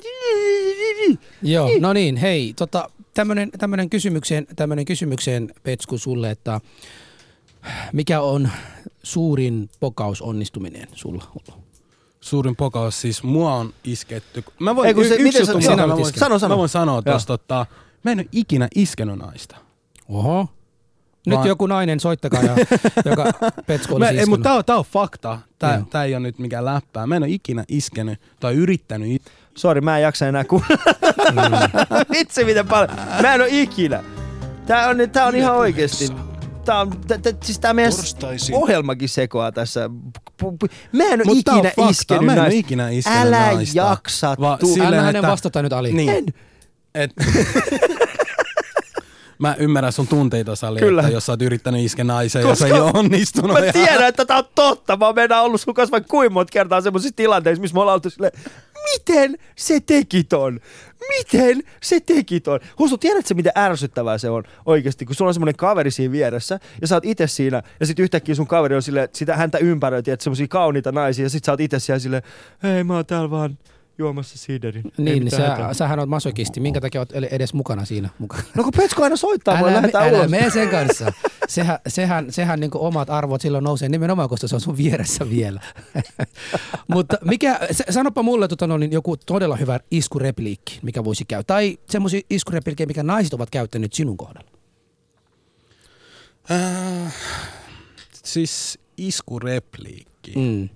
[1.41, 6.61] Joo, no niin, hei, tota, tämmönen, tämmönen kysymykseen, tämmönen kysymykseen Petsku sulle, että
[7.93, 8.49] mikä on
[9.03, 11.68] suurin pokaus onnistuminen sulla ollut?
[12.21, 14.43] Suurin pokaus, siis mua on isketty.
[14.59, 16.53] Mä voin, Ei, kun se- y- miten sä- joo, mitä mä sano, voin, sano, sano.
[16.55, 17.65] Mä voin sanoa tosta, tota,
[18.03, 19.55] mä en ole ikinä iskenyt naista.
[20.09, 20.47] Oho.
[21.25, 22.55] Nyt Vaan- joku nainen, soittakaa, ja,
[23.09, 23.25] joka
[23.67, 24.43] Petsku Mä, olisi ei, mutta iskenut.
[24.43, 25.39] tää on, tää on fakta.
[25.59, 25.85] Tää, Joo.
[25.89, 27.07] tää ei ole nyt mikään läppää.
[27.07, 29.11] Mä en ole ikinä iskenyt tai yrittänyt.
[29.11, 31.59] It- Sori, mä en jaksa enää kuunnella.
[32.17, 32.97] Vitsi miten paljon.
[33.21, 34.03] Mä en oo ikinä.
[34.65, 36.09] Tää on, tää on ihan oikeesti.
[36.69, 38.55] Tää on, t- t- siis tää meidän Torstaisin.
[38.55, 39.89] ohjelmakin sekoaa tässä.
[40.91, 41.89] Mä en tää on ikinä fakta.
[41.89, 42.59] iskenyt Mä en naista.
[42.59, 43.77] ikinä iskenyt Älä naista.
[43.77, 44.35] jaksa.
[44.39, 45.93] Vaan tu- silleen, Anna hänen että- vastata nyt Ali.
[45.93, 46.09] Niin.
[46.09, 46.25] En.
[46.95, 47.11] Et,
[49.39, 51.01] mä ymmärrän sun tunteita, Sali, Kyllä.
[51.01, 53.59] että jos sä oot yrittänyt iskeä naisen ja se ei ole onnistunut.
[53.59, 54.97] Mä ja- tiedän, että tää on totta.
[54.97, 58.09] Mä oon ollut sun kanssa vaikka kuinka monta kertaa semmoisissa tilanteissa, missä me ollaan oltu
[58.09, 58.33] silleen,
[58.93, 60.59] miten se teki ton?
[61.17, 62.59] Miten se teki ton?
[62.79, 66.87] Husu, tiedätkö miten ärsyttävää se on oikeasti, kun sulla on semmoinen kaveri siinä vieressä ja
[66.87, 70.23] sä oot itse siinä ja sit yhtäkkiä sun kaveri on silleen, sitä häntä ympäröi, että
[70.23, 72.23] semmoisia kauniita naisia ja sit sä oot itse siellä silleen,
[72.63, 73.57] hei mä oon täällä vaan
[73.99, 74.83] juomassa siiderin.
[74.97, 76.59] Niin, niin sä, hätää." sähän oot masokisti.
[76.59, 78.43] Minkä takia oot edes mukana siinä mukana?
[78.55, 80.29] No kun Petsko aina soittaa, Älä, lähdetään älä ulos.
[80.31, 81.13] mene sen kanssa.
[81.47, 85.61] Sehän, sehän, sehän niin omat arvot silloin nousee nimenomaan, koska se on sun vieressä vielä.
[86.93, 91.43] Mutta mikä, sanopa mulle tota, no, niin joku todella hyvä iskurepliikki, mikä voisi käydä.
[91.43, 94.51] Tai semmoisia iskurepliikkejä, mikä naiset ovat käyttänyt sinun kohdalla.
[96.51, 97.13] Äh,
[98.23, 100.33] siis iskurepliikki.
[100.35, 100.69] Mm.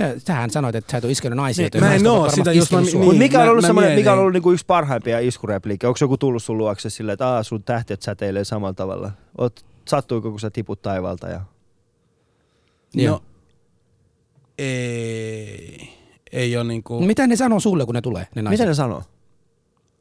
[0.00, 1.68] Sä, sähän sanoit, että sä et ole iskenyt naisia.
[1.74, 3.18] Niin, mä en oo sitä, jos mä- niin.
[3.18, 4.20] Mikä on ollut, mä semmoinen, mikä on mietin.
[4.20, 5.88] ollut niinku yksi parhaimpia iskurepliikkejä?
[5.88, 9.10] Onko joku tullut sun luokse silleen, että Aa, sun tähtiöt säteilee samalla tavalla?
[9.38, 11.28] Oot, sattuiko, kun sä tiput taivaalta?
[11.28, 11.40] Ja...
[12.94, 13.16] Joo.
[13.16, 13.22] No,
[14.58, 15.88] ei,
[16.32, 17.00] ei ole niinku...
[17.00, 18.58] Mitä ne sanoo sulle, kun ne tulee, ne naiset?
[18.60, 19.02] Mitä ne sanoo?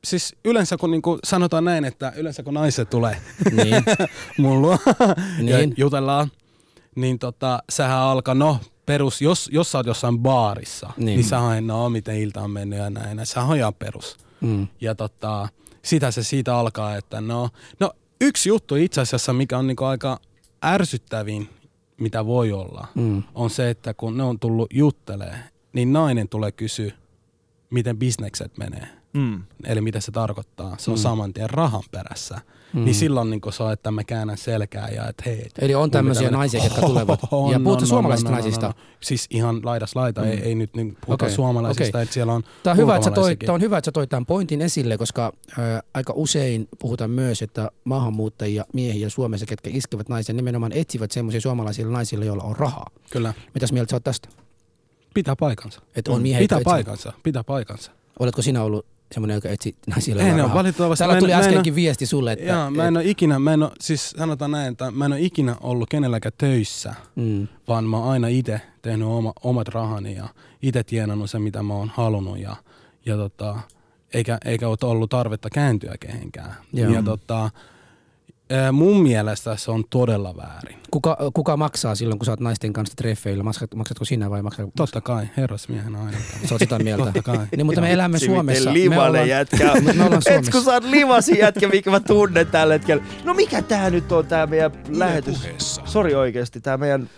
[0.03, 3.17] Siis yleensä kun niinku sanotaan näin, että yleensä kun naiset tulee
[3.51, 3.83] Niin.
[4.37, 4.77] mun luo
[5.41, 5.73] ja Niin.
[5.77, 6.31] jutellaan,
[6.95, 11.05] niin tota, sähän alkaa, no perus, jos, jos sä oot jossain baarissa, Niin.
[11.05, 14.17] niin, sä haen, no miten ilta on mennyt ja näin, sä hojaa perus.
[14.41, 14.67] Mm.
[14.81, 15.47] Ja tota,
[15.81, 20.19] sitä se siitä alkaa, että no, no yksi juttu itse asiassa, mikä on niinku aika
[20.65, 21.49] ärsyttävin,
[21.97, 23.23] mitä voi olla, Mm.
[23.35, 25.35] on se, että kun ne on tullut juttelee,
[25.73, 26.91] niin nainen tulee kysyä,
[27.69, 28.87] miten bisnekset menee.
[29.13, 29.43] Mm.
[29.65, 30.75] Eli mitä se tarkoittaa.
[30.77, 31.01] Se on Mm.
[31.01, 32.41] saman tien rahan perässä.
[32.73, 32.85] mm.
[32.85, 35.47] niin silloin niin se on, että mä käännän selkää ja että hei.
[35.59, 37.19] Eli on tämmöisiä mun pitää- naisia, jotka tulevat.
[37.31, 38.67] On, ja puhutaan on, suomalaisista on, on, naisista.
[38.67, 38.81] on, on.
[38.99, 40.27] Siis ihan laidas laita, mm.
[40.27, 41.35] ei, ei nyt niin puhuta okay.
[41.35, 42.01] suomalaisista, okei.
[42.03, 44.09] että siellä on Tämä on, hyvä, että sä toi, tämä on hyvä, että sä toit
[44.09, 50.09] tämän pointin esille, koska ä, aika usein puhutaan myös, että maahanmuuttajia, miehiä Suomessa, ketkä iskevät
[50.09, 52.87] naisia, nimenomaan etsivät semmoisia suomalaisille naisille, joilla on rahaa.
[53.11, 54.29] Kyllä, Mitäs mieltä sä oot tästä?
[55.13, 55.81] pitää paikansa.
[55.95, 57.91] Että on miehiä, pitää paikansa, pitää paikansa.
[58.19, 60.55] Oletko sinä ollut semmoinen, joka etsi naisille Ei, no, on rahaa?
[60.55, 62.45] valitettavasti Täällä en- tuli mä en äskenkin viesti sulle, että...
[62.45, 65.21] Joo, mä en ole ikinä, mä en ole, siis sanotaan näin, että mä en ole
[65.21, 70.27] ikinä ollut kenelläkään töissä, mm, vaan mä oon aina itse tehnyt oma, omat rahani ja
[70.61, 72.55] itse tienannut sen, mitä mä oon halunnut ja,
[73.05, 73.55] ja tota,
[74.13, 76.55] eikä, eikä ole ollut tarvetta kääntyä kehenkään.
[76.73, 76.93] Joo.
[76.93, 77.49] Ja tota,
[78.71, 80.77] mun mielestä se on todella väärin.
[80.91, 83.43] kuka, kuka maksaa silloin, kun sä oot naisten kanssa treffeillä?
[83.43, 84.71] Maksat, maksatko sinä vai maksatko?
[84.75, 86.17] Totta kai, herrasmiehen aina.
[86.47, 87.03] Sä oot sitä mieltä.
[87.03, 87.47] Totta kai.
[87.57, 88.71] Niin, mutta me elämme Vitsi, Suomessa.
[88.71, 89.57] Miten me limanen ollaan, jätkä.
[89.95, 90.51] me ollaan Et Suomessa.
[90.51, 93.03] kun sä oot limasin jätkä, mikä mä tunnen tällä hetkellä.
[93.23, 95.37] No mikä tää nyt on tää meidän lähetys?
[95.37, 95.81] puheessa.
[95.85, 97.09] Sori oikeesti, tää meidän,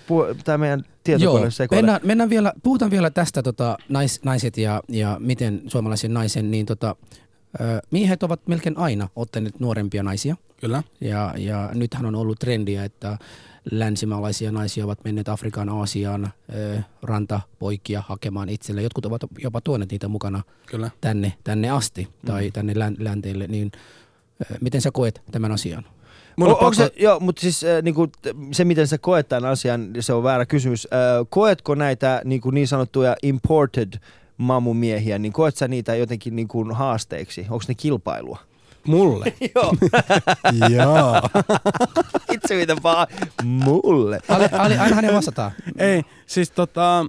[0.44, 1.82] tää meidän Joo, tietokone sekoilee.
[1.82, 6.66] mennään, mennään vielä, puhutaan vielä tästä tota, nais, naiset ja, ja miten suomalaisen naisen, niin
[6.66, 6.96] tota,
[7.92, 10.36] miehet ovat melkein aina ottaneet nuorempia naisia.
[10.62, 10.84] Kyllä.
[11.02, 13.18] Ja, ja nythän on ollut trendiä, että
[13.72, 18.84] länsimaalaisia naisia ovat menneet Afrikan, Aasiaan ö, rantapoikia hakemaan itselleen.
[18.84, 20.90] Jotkut ovat jopa tuoneet niitä mukana Kyllä.
[21.02, 22.52] tänne, tänne asti tai Mm.
[22.52, 23.48] tänne län, länteelle.
[23.48, 23.72] Niin,
[24.52, 25.86] ö, miten sä koet tämän asian?
[26.42, 28.08] On onko pakko, se, joo, mutta siis äh, niinku,
[28.52, 30.88] se, miten sä koet tämän asian, se on väärä kysymys.
[30.94, 33.94] Äh, koetko näitä niinku, niin sanottuja imported
[34.38, 37.42] mamumiehiä, niin koet sä niitä jotenkin niinku, haasteeksi?
[37.42, 38.40] Onko ne kilpailua?
[38.88, 39.34] Mulle.
[39.56, 39.74] Joo,
[40.70, 41.22] Joo.
[42.34, 43.08] itse mitä paha.
[43.44, 44.20] Mulle.
[44.28, 45.52] Ali, Ali, aina hänen vastataan.
[45.78, 47.06] Ei, siis tota,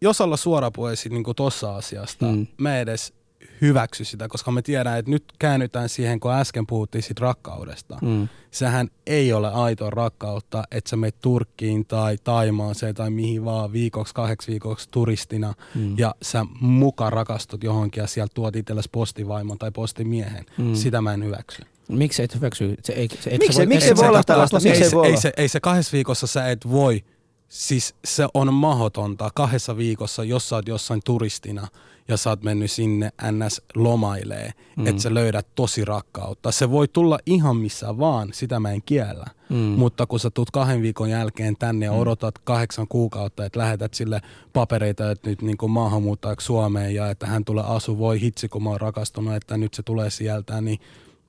[0.00, 2.32] jos olla suorapuheisi niin tuossa asiasta, Mm.
[2.36, 2.46] mm.
[2.58, 3.12] mä edes
[3.60, 7.98] hyväksy sitä, koska me tiedän, että nyt käännytään siihen, kun äsken puhuttiin siitä rakkaudesta.
[8.02, 8.28] Mm.
[8.50, 14.14] Sehän ei ole aitoa rakkautta, että sä menet Turkkiin tai Taimaaseen tai mihin vaan viikoksi,
[14.14, 15.98] kahdeksi viikoksi turistina Mm.
[15.98, 20.46] ja sä muka rakastut johonkin ja sieltä tuot itsellesi postivaimon tai postimiehen.
[20.58, 20.74] Mm.
[20.74, 21.62] Sitä mä en hyväksy.
[21.88, 22.74] Miksi et hyväksy?
[22.84, 24.58] Se ei, se, et Miksi- sä voi- miksi sä voi olla tällaista?
[24.64, 27.04] ei, ei se, voi ei, se, ei se kahdessa viikossa sä et voi.
[27.48, 31.68] Siis se on mahdotonta kahdessa viikossa, jos sä oot jossain turistina
[32.08, 34.82] ja sä oot mennyt sinne NS lomailee, Mm.
[34.82, 34.86] mm.
[34.86, 36.52] että sä löydät tosi rakkautta.
[36.52, 39.26] Se voi tulla ihan missä vaan, sitä mä en kiellä.
[39.48, 39.56] Mm.
[39.56, 39.62] Mm.
[39.62, 44.20] Mutta kun sä tuut kahden viikon jälkeen tänne ja odotat kahdeksan kuukautta, että lähetät sille
[44.52, 48.62] papereita, että nyt niin kuin maahanmuuttajaksi Suomeen ja että hän tulee asu, voi hitsi kun
[48.62, 50.78] mä oon rakastunut, että nyt se tulee sieltä, niin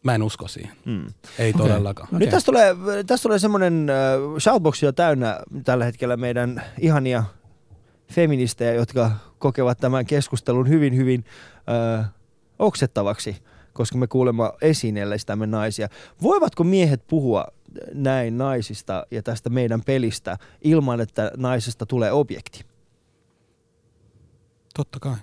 [0.03, 0.75] mä en usko siihen.
[0.85, 1.05] Mm.
[1.39, 1.67] Ei Okei.
[1.67, 2.07] todellakaan.
[2.09, 2.19] Okei.
[2.19, 2.75] Nyt tästä tulee,
[3.07, 3.95] tästä tulee semmoinen äh,
[4.39, 7.23] shoutboxi on täynnä tällä hetkellä meidän ihania
[8.13, 11.25] feministejä, jotka kokevat tämän keskustelun hyvin, hyvin
[11.99, 12.09] äh,
[12.59, 13.37] oksettavaksi,
[13.73, 15.89] koska me kuulemme esineellistämme naisia.
[16.21, 17.47] Voivatko miehet puhua
[17.93, 22.65] näin naisista ja tästä meidän pelistä ilman, että naisesta tulee objekti?
[24.75, 25.15] Totta kai.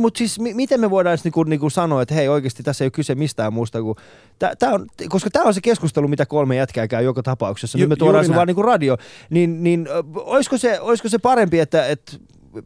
[0.00, 2.90] Mutta siis mi- miten me voidaan niinku, niinku sanoa, että hei oikeasti tässä ei ole
[2.90, 3.96] kyse mistään muusta kuin...
[4.38, 7.78] Tää, tää on, koska tämä on se keskustelu, mitä kolme jätkää käy joka tapauksessa.
[7.78, 8.96] Nyt Ju- me tuodaan se vaan niinku radio.
[9.30, 12.12] Niin, niin ö, olisiko, se, olisiko se parempi, että, että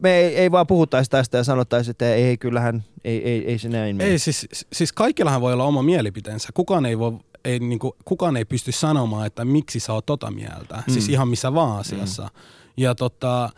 [0.01, 3.69] me ei, ei vaan puhuttaisi tästä ja sanottaisi, että ei, kyllähän, ei, ei, ei se
[3.69, 4.09] näin mene.
[4.09, 6.49] Ei, siis, siis kaikillahan voi olla oma mielipiteensä.
[6.53, 7.13] Kukaan ei, voi,
[7.45, 10.83] ei, niinku, kukaan ei pysty sanomaan, että miksi sä oot tota mieltä.
[10.87, 10.93] Mm.
[10.93, 12.23] Siis ihan missä vaan asiassa.
[12.23, 12.29] Mm.
[12.77, 13.49] Ja tota,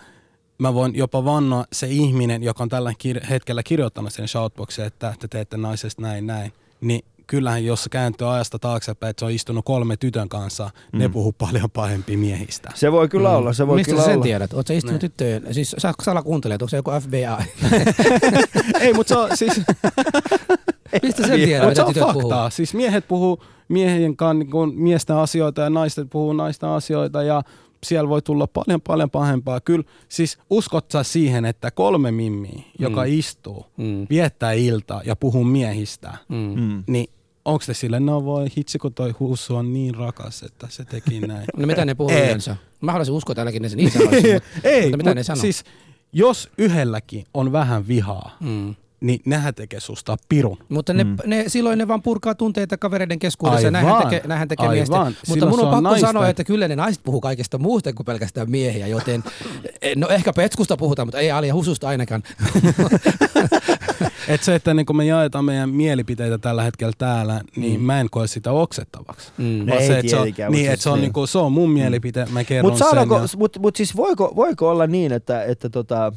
[0.58, 2.94] mä voin jopa vannoa se ihminen, joka on tällä
[3.30, 6.54] hetkellä kirjoittanut sen shoutboxin, että te teette naisesta näin näin.
[6.82, 11.00] Niin kyllähän jos se kääntyy ajasta taaksepäin, että se on istunut kolme tytön kanssa, mm.
[11.00, 12.72] ne puhuu paljon pahempi miehistä.
[12.76, 14.24] Se voi kyllä olla, se voi Mistä kyllä sä sen olla.
[14.24, 14.54] tiedät?
[14.54, 15.12] Oletko istunut Niin.
[15.12, 15.54] tyttöjen?
[15.54, 17.26] Siis sä salakuuntelet, onko se joku FBI?
[18.82, 19.62] ei, mutta se on siis...
[21.04, 22.38] Mistä sen tiedät, Mutta se mitä on tytöt faktaa.
[22.38, 22.50] puhuu?
[22.52, 27.44] Siis miehet puhuu miehien kanssa niin miesten asioita ja naiset puhuu naisten asioita ja
[27.86, 29.62] siellä voi tulla paljon paljon pahempaa.
[29.62, 34.08] Kyllä, siis uskot sä siihen, että kolme mimmiä, joka istuu, Mm.
[34.10, 36.62] viettää iltaa ja puhuu miehistä, Mm.
[36.62, 36.84] Mm.
[36.88, 37.08] niin
[37.46, 41.20] onko se sille, no voi hitsi kun toi huussu on niin rakas, että se teki
[41.20, 41.46] näin.
[41.58, 42.24] No mitä ne puhuu Ei.
[42.24, 42.56] yleensä?
[42.82, 43.98] Mä haluaisin uskoa, että tälläkin ne sanoisi.
[44.34, 45.42] mutta- Ei, mutta mitä mut ne sanoo?
[45.42, 45.64] siis
[46.14, 48.76] jos yhdelläkin on vähän vihaa, Mm.
[49.02, 50.58] Niin nehän tekee susta pirun.
[50.70, 51.16] Mutta ne, Mm.
[51.26, 53.68] ne, silloin ne vaan purkaa tunteita kavereiden keskuudessa.
[53.68, 53.74] Aivan.
[53.74, 54.76] Näinhän tekee, näinhän tekee Aivan.
[54.78, 55.00] miesten.
[55.00, 56.08] Mutta Silloin mun on on pakko naisten.
[56.10, 59.24] sanoa, että kyllä ne naiset puhuu kaikesta muusta kuin pelkästään miehiä, joten
[59.96, 62.24] no ehkä Petskusta puhutaan, mutta ei Ali ja Hususta ainakaan.
[64.28, 67.86] Et se, että niin kun me jaetaan meidän mielipiteitä tällä hetkellä täällä, niin Mm.
[67.86, 69.32] mä en koe sitä oksettavaksi.
[69.38, 69.44] Mm.
[69.44, 71.02] Ne Vaan ei se, että se on, mut niin, siis että se on, niin.
[71.02, 73.24] niinku, se on mun mielipite, mä kerron Mutta saadaanko, sen.
[73.34, 76.14] Ja, mut, mut siis voiko, voiko olla niin, että, että tota,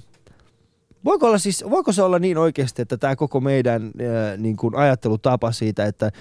[1.05, 4.75] Voiko, olla siis, voiko se olla niin oikeasti, että tämä koko meidän äh, niin kuin
[4.75, 6.13] ajattelutapa siitä, että, äh,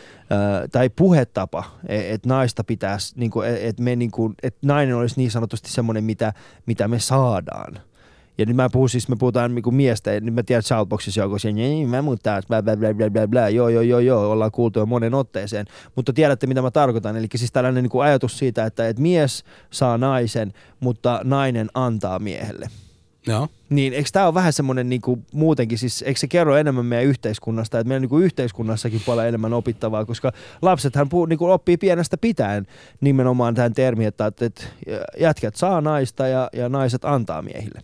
[0.71, 4.11] tai puhetapa, että et naista pitäisi, niin että me, niin
[4.43, 6.34] että nainen olisi niin sanotusti semmoinen, mitä,
[6.65, 7.80] mitä me saadaan.
[8.38, 11.39] Ja nyt mä puhun siis, me puhutaan niin kuin miestä, nyt mä tiedän, Shoutboxissa joku
[11.39, 14.32] siellä, niin mä mun taas, bla, bla, bla, bla, bla, bla, joo, joo, joo, joo,
[14.32, 15.65] ollaan kuultu jo monen otteeseen.
[15.95, 17.17] Mutta tiedätte, mitä mä tarkoitan.
[17.17, 22.19] Eli siis tällainen niin kuin ajatus siitä, että, että mies saa naisen, mutta nainen antaa
[22.19, 22.69] miehelle.
[23.28, 23.47] Joo.
[23.69, 27.80] Niin, eikö tämä ole vähän semmoinen niinku, muutenkin, siis eikö se kerro enemmän meidän yhteiskunnasta,
[27.80, 32.67] että meidän niinku, yhteiskunnassakin paljon enemmän opittavaa, koska lapsethan puu, niinku, oppii pienestä pitäen
[33.01, 34.63] nimenomaan tähän termiin, että, että
[35.19, 37.82] jätkät saa naista ja, ja naiset antaa miehille.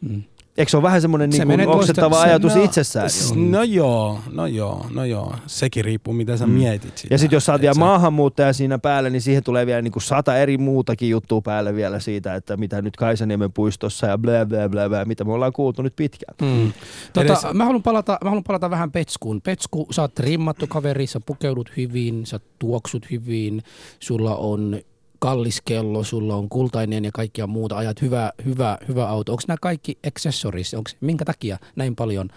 [0.00, 0.22] Mm.
[0.58, 3.10] Eikö se ole vähän semmoinen Se niinku, toista- oksettava se- ajatus no, itsessään?
[3.10, 3.34] S-?
[3.36, 5.34] No joo, no joo, no joo.
[5.46, 6.52] Sekin riippuu, miten sä Mm.
[6.52, 7.14] mietit sitä.
[7.14, 10.36] Ja sitten jos sä oot vielä maahanmuuttaja siinä päällä, niin siihen tulee vielä niinku sata
[10.38, 14.88] eri muutakin juttua päälle vielä siitä, että mitä nyt Kaisaniemen puistossa ja blä blä blä,
[14.88, 16.34] blä mitä me ollaan kuultu nyt pitkään.
[16.42, 16.72] Mm.
[17.12, 19.40] Tota, Edes- mä, haluan palata, mä haluan palata vähän Petskuun.
[19.42, 23.62] Petsku, sä oot rimmattu kaveri, sä pukeudut hyvin, sä tuoksut hyvin,
[24.00, 24.80] sulla on
[25.22, 29.32] kallis kello, sulla on kultainen ja kaikkia muuta, ajat hyvä, hyvä, hyvä auto.
[29.32, 30.74] Onko nämä kaikki accessories?
[30.74, 32.28] Onks, minkä takia näin paljon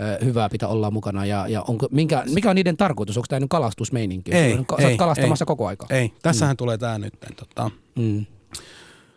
[0.00, 3.16] ö, hyvää pitää olla mukana ja, ja onko, minkä, mikä on niiden tarkoitus?
[3.16, 4.34] Onko tämä nyt kalastusmeininki?
[4.34, 5.46] Ei, Sä ei, kalastamassa ei.
[5.46, 5.86] koko aika.
[5.90, 7.14] Ei, tässähän tulee tää nyt.
[7.36, 8.26] Tota, Mm.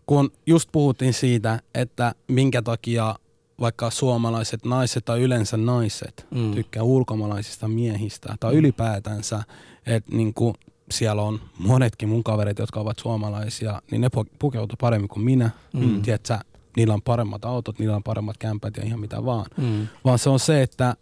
[0.06, 3.16] kun just puhuttiin siitä, että minkä takia
[3.60, 6.40] vaikka suomalaiset naiset tai yleensä naiset Mm.
[6.40, 6.52] mm.
[6.52, 9.44] tykkää ulkomaalaisista miehistä tai ylipäätänsä,
[9.86, 10.54] että niinku
[10.92, 15.50] siellä on monetkin mun kaverit, jotka ovat suomalaisia, niin ne pu- pukeutuu paremmin kuin minä.
[15.74, 15.86] Mm.
[15.86, 16.02] Mm.
[16.02, 16.38] Tiedätkö,
[16.78, 19.46] niillä on paremmat autot, niillä on paremmat kämpät ja ihan mitä vaan.
[19.58, 19.88] Mm.
[20.06, 20.96] Vaan se on se, että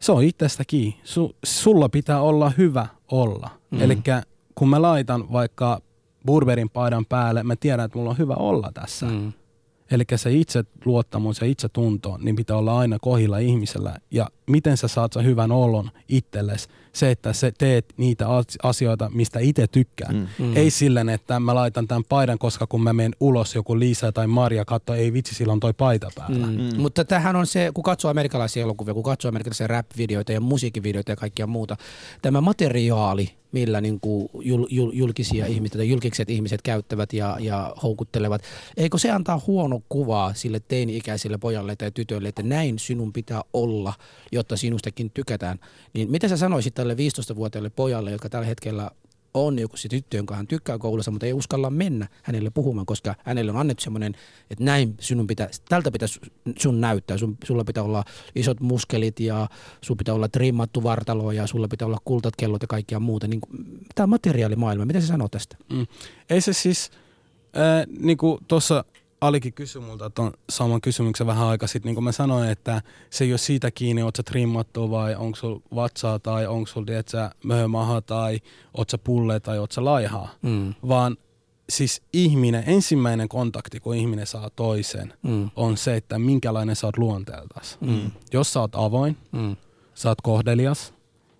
[0.00, 1.00] se on itsestä kiinni.
[1.04, 3.50] Su, sulla pitää olla hyvä olla.
[3.70, 3.80] Mm.
[3.80, 3.98] Eli
[4.54, 5.80] kun mä laitan vaikka
[6.26, 9.06] Burberin paidan päälle, mä tiedän, että mulla on hyvä olla tässä.
[9.06, 9.32] Mm.
[9.90, 13.96] Eli se itse luottamus ja itse tunto, niin pitää olla aina kohilla ihmisellä.
[14.10, 16.68] Ja miten sä saat sen hyvän olon itsellesi?
[16.92, 20.12] Se, että sä teet niitä as- asioita, mistä itse tykkää.
[20.12, 20.26] Mm.
[20.38, 20.56] Mm.
[20.56, 24.26] Ei silleen, että mä laitan tämän paidan, koska kun mä menen ulos, joku Liisa tai
[24.26, 26.46] Maria katsoo, ei vitsi, sillä on toi paita päällä.
[26.46, 26.52] Mm.
[26.52, 26.80] Mm.
[26.80, 31.16] Mutta tämähän on se, kun katsoo amerikkalaisia elokuvia, kun katsoo amerikkalaisia rap-videoita ja musiikkivideoita ja
[31.16, 31.76] kaikkia muuta,
[32.22, 37.74] tämä materiaali, millä niin kuin jul, jul, julkisia ihmiset tai julkiset ihmiset käyttävät ja, ja
[37.82, 38.42] houkuttelevat,
[38.76, 43.94] eikö se antaa huono kuvaa sille teini-ikäiselle pojalle tai tytölle, että näin sinun pitää olla,
[44.32, 45.58] jotta sinustakin tykätään.
[45.92, 48.90] Niin mitä sä sanoisit tälle 15-vuotiaalle pojalle, joka tällä hetkellä
[49.46, 53.14] on joku se tyttö, jonka hän tykkää koulussa, mutta ei uskalla mennä hänelle puhumaan, koska
[53.24, 54.14] hänelle on annettu semmoinen,
[54.50, 56.08] että näin sinun pitää, tältä pitää
[56.58, 57.18] sun näyttää.
[57.18, 59.48] Sun, sulla pitää olla isot muskelit ja
[59.80, 63.28] sun pitää olla trimmattu vartalo ja sulla pitää olla kultat, kellot ja kaikkia muuta.
[63.28, 63.40] Niin,
[63.94, 65.56] tämä materiaalimaailma, mitä sä sanoo tästä?
[65.72, 65.86] Mm.
[66.30, 66.90] Ei se siis,
[67.56, 68.84] äh, niin kuin tuossa
[69.20, 73.24] Alikin kysyi multa ton saman kysymyksen vähän aika sitten, niin kuin mä sanoin, että se
[73.24, 77.30] ei ole siitä kiinni, oot sä trimmattu vai onko sul vatsaa tai onko sul, tiedätkö,
[77.44, 78.40] möhömaha tai
[78.76, 80.74] oot sä pulle tai oot sä laihaa, Mm.
[80.88, 81.16] vaan
[81.70, 85.50] siis ihminen, ensimmäinen kontakti, kun ihminen saa toisen, Mm.
[85.56, 87.78] on se, että minkälainen sä oot luonteeltas.
[87.80, 88.10] Mm.
[88.32, 89.56] Jos sä oot avoin, Mm.
[89.94, 90.94] sä oot kohdelias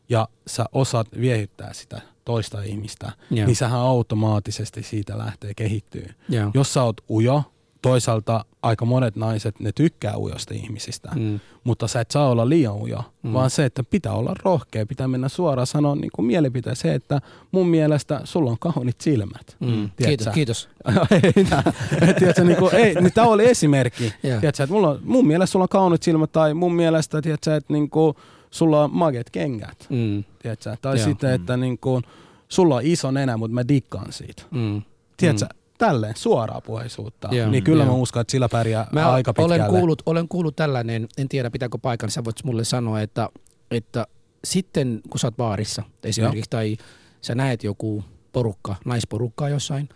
[0.09, 3.47] ja sä osaat viehyttää sitä toista ihmistä, Joo.
[3.47, 6.07] niin sähän automaattisesti siitä lähtee kehittyy.
[6.29, 6.51] Joo.
[6.55, 7.43] Jos sä oot ujo,
[7.89, 11.23] toisaalta aika monet naiset, ne tykkää ujosta ihmisistä, mm.
[11.23, 11.41] Mm.
[11.65, 13.29] mutta sä et saa olla liian ujo, Mm.
[13.29, 13.33] mm.
[13.33, 17.21] vaan se, että pitää olla rohkea, pitää mennä suoraan sanoa niin kuin mielipiteen se, että
[17.53, 19.57] mun mielestä sulla on kaunit silmät.
[19.61, 19.91] Mm.
[19.97, 20.05] Tiedätkö?
[20.07, 20.69] Kiitos, kiitos.
[22.19, 24.05] tiedätkö, niin kuin, ei, niin tämä oli esimerkki.
[24.23, 24.41] Joo.
[24.41, 27.73] Tiedätkö, että mulla on, mun mielestä sulla on kaunit silmät tai mun mielestä tiedätkö, että
[27.73, 28.15] niin kuin,
[28.51, 29.87] sulla on maget kengät.
[29.91, 30.25] Mm.
[30.43, 30.77] Tiedätkö?
[30.83, 31.05] Tai Joo.
[31.05, 32.03] sitten, että niin kuin,
[32.49, 34.43] sulla on iso nenä, mutta mä dikkaan siitä.
[34.51, 34.83] Mm.
[35.17, 35.47] Tiedätkö,
[35.79, 37.29] tälleen suoraa puheisuutta.
[37.33, 37.93] Joo, niin kyllä joo.
[37.93, 39.55] mä uskon, että sillä pärjää Mä aika pitkälle.
[39.55, 43.29] olen kuullut, olen kuullut tällainen, en tiedä pitääkö paikan, sä voit mulle sanoa, että,
[43.71, 44.07] että
[44.45, 46.77] sitten kun sä oot baarissa esimerkiksi, tai
[47.21, 49.89] sä näet joku porukka, naisporukkaa jossain,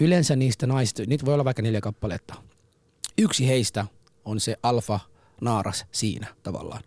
[0.00, 2.34] yleensä niistä naisista, niitä voi olla vaikka neljä kappaletta.
[3.18, 3.86] Yksi heistä
[4.24, 5.00] on se alfa
[5.40, 6.82] naaras siinä tavallaan.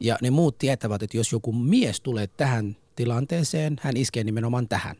[0.00, 4.96] Ja ne muut tietävät, että jos joku mies tulee tähän tilanteeseen, hän iskee nimenomaan tähän.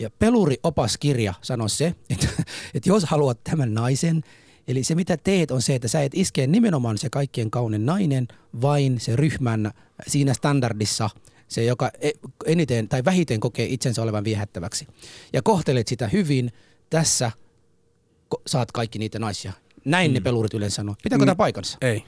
[0.00, 2.26] Ja peluri opaskirja sanoo se, että,
[2.74, 4.22] että jos haluat tämän naisen,
[4.68, 8.28] eli se mitä teet on se, että sä et iskee nimenomaan se kaikkien kaunen nainen,
[8.62, 9.70] vain se ryhmän
[10.06, 11.10] siinä standardissa,
[11.48, 12.10] se joka e-
[12.46, 14.86] eniten tai vähiten kokee itsensä olevan viehättäväksi.
[15.32, 16.52] Ja kohtelet sitä hyvin,
[16.90, 17.30] tässä
[18.46, 19.52] saat kaikki niitä naisia.
[19.84, 20.14] Näin mm.
[20.14, 20.94] ne pelurit yleensä sanoo.
[21.02, 21.26] Pitääkö Mm.
[21.26, 21.78] tämä paikansa?
[21.80, 22.04] Ei.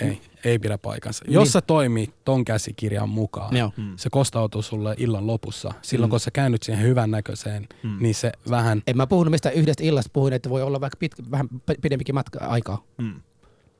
[0.00, 1.24] Ei, ei pidä paikansa.
[1.24, 1.34] Niin.
[1.34, 3.72] Jos sä toimit ton käsikirjan mukaan, Joo.
[3.96, 5.72] se kostautuu sulle illan lopussa.
[5.82, 6.10] Silloin Mm.
[6.10, 7.68] kun sä käännyt siihen hyvän näköiseen,
[8.00, 8.82] niin se vähän...
[8.86, 11.48] En mä puhunut mistä yhdestä illasta, puhuin, että voi olla vaikka pitkä, vähän
[11.80, 12.84] pidempikin matka aikaa.
[12.98, 13.14] Mm.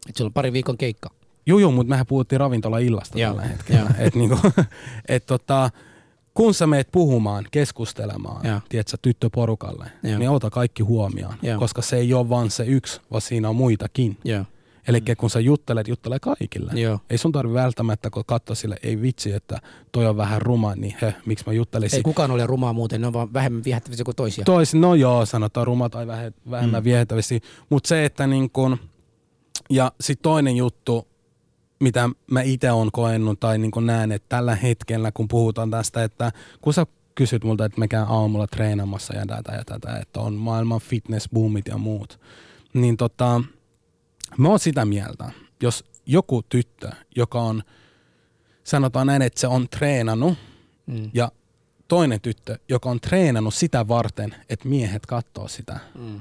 [0.08, 1.10] Et sulla on pari viikon keikka.
[1.46, 3.90] Joo, joo, mutta mehän puhuttiin ravintola-illasta Joo, tällä hetkellä.
[3.98, 4.38] Et niinku,
[5.08, 5.70] et tota,
[6.34, 8.60] kun sä meet puhumaan, keskustelemaan, Joo.
[8.68, 10.18] tiedätkö, tyttöporukalle, Joo.
[10.18, 11.34] niin ota kaikki huomioon.
[11.42, 11.58] Joo.
[11.58, 14.16] Koska se ei ole vaan se yksi, vaan siinä on muitakin.
[14.24, 14.44] Joo.
[14.88, 16.72] Eli kun sä juttelet, juttele kaikille.
[16.74, 17.00] Joo.
[17.10, 19.60] Ei sun tarvi välttämättä, kun katsoa sille, ei vitsi, että
[19.92, 21.96] toi on vähän ruma, niin he, miksi mä juttelisin.
[21.96, 24.44] Ei kukaan ole rumaa muuten, ne on vaan vähemmän viehättäviä kuin toisia.
[24.44, 26.84] Toisin, no joo, sanotaan ruma tai vähe- vähemmän mm.
[26.84, 27.40] viehättävästi.
[27.70, 28.78] Mutta se, että niin kun,
[29.70, 31.08] ja sitten toinen juttu,
[31.80, 36.32] mitä mä itse on koennut tai niin näen, että tällä hetkellä, kun puhutaan tästä, että
[36.60, 40.34] kun sä kysyt multa, että mä käyn aamulla treenaamassa ja tätä ja tätä, että on
[40.34, 42.20] maailman fitnessboomit ja muut,
[42.74, 43.42] niin tota,
[44.38, 45.30] mä oon sitä mieltä,
[45.62, 47.62] jos joku tyttö, joka on,
[48.64, 50.38] sanotaan näin, että se on treenannut
[50.86, 51.10] Mm.
[51.14, 51.32] ja
[51.88, 56.20] toinen tyttö, joka on treenannut sitä varten, että miehet katsoo sitä, Mm.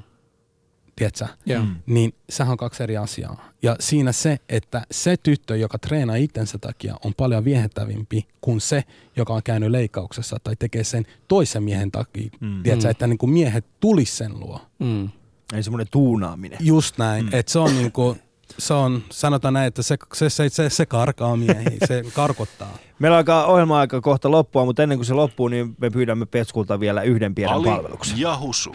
[0.96, 1.26] tiedätkö?
[1.46, 1.62] Joo.
[1.62, 1.76] Mm.
[1.86, 3.48] Niin sehän on kaksi eri asiaa.
[3.62, 8.84] Ja siinä se, että se tyttö, joka treenaa itsensä takia, on paljon viehättävimpi kuin se,
[9.16, 12.30] joka on käynyt leikkauksessa tai tekee sen toisen miehen takia.
[12.40, 12.48] Mm.
[12.48, 12.62] Mm.
[12.62, 12.90] Tiedätkö, Mm.
[12.90, 14.60] että niin kuin miehet tulisi sen luo.
[14.78, 15.08] Mm.
[15.54, 16.58] Ei semmoinen tuunaaminen.
[16.62, 17.24] Just näin.
[17.26, 17.30] Mm.
[17.34, 18.20] Että se on niin kuin,
[18.58, 22.78] se on, sanotaan näin, että se, se, se, se, se karkaa miehiä, se karkottaa.
[22.98, 27.02] Meillä alkaa ohjelma-aika kohta loppua, mutta ennen kuin se loppuu, niin me pyydämme Petskulta vielä
[27.02, 28.18] yhden pienen Ali palveluksen.
[28.20, 28.74] ja Husu.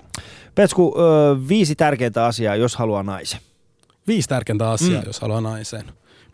[0.56, 3.40] Petsku, ö, viisi tärkeintä asiaa, jos haluaa naisen.
[4.08, 5.08] Viisi tärkeintä asiaa, Mm.
[5.08, 5.84] jos haluaa naisen.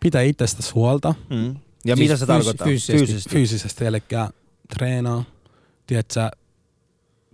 [0.00, 1.54] Pitää itsestäsi huolta Mm.
[1.84, 2.66] Ja Siis mitä se fyys- tarkoittaa?
[2.66, 3.30] fyysisesti.
[3.30, 3.98] fyysisesti, eli
[4.78, 5.24] treenaa.
[5.86, 6.30] Tiedätkö,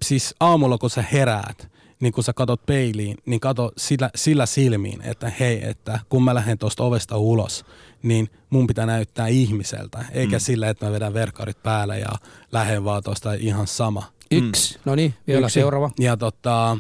[0.02, 1.68] siis aamulla kun sä heräät,
[2.01, 6.34] niin kun sä katot peiliin, niin kato sillä, sillä silmiin, että hei, että kun mä
[6.34, 7.64] lähden tuosta ovesta ulos,
[8.03, 10.40] niin mun pitää näyttää ihmiseltä, eikä Mm.
[10.40, 10.40] mm.
[10.40, 12.09] sillä, että mä vedän verkkarit päälle ja
[12.53, 14.03] lähden vaan tuosta ihan sama.
[14.30, 14.78] Yksi.
[14.84, 15.55] No niin, vielä Yksi.
[15.55, 15.90] seuraava.
[16.01, 16.78] Ja tota,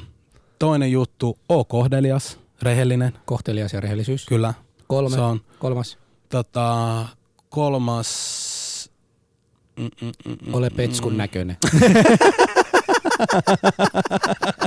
[0.58, 4.26] toinen juttu, oo kohdelias, rehellinen, Kohtelias ja rehellisyys.
[4.26, 4.54] kyllä.
[4.86, 5.14] Kolme.
[5.16, 5.98] Se on Kolmas.
[6.28, 7.06] tota,
[7.48, 8.90] kolmas...
[9.78, 11.56] Mm, mm, mm, mm, Ole mm, petskun näköinen.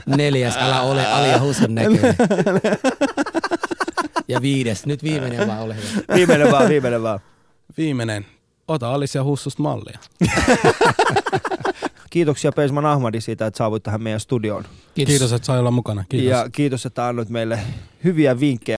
[0.06, 2.16] Neljäs, älä ole Alia Husun näköinen.
[4.28, 6.16] Ja viides, nyt viimeinen vaan ole hyvä.
[6.16, 7.20] Viimeinen vaan, viimeinen vaan.
[7.78, 8.26] Viimeinen.
[8.68, 10.00] Ota Alicia Hussusta mallia.
[12.10, 14.64] Kiitoksia Peisman Ahmadi siitä, että saavuit tähän meidän studioon.
[14.96, 16.04] Kiitos, Kiitos että sai olla mukana.
[16.10, 16.30] Kiitos.
[16.30, 17.60] Ja kiitos, että annoit meille
[18.04, 18.66] hyviä vinkkejä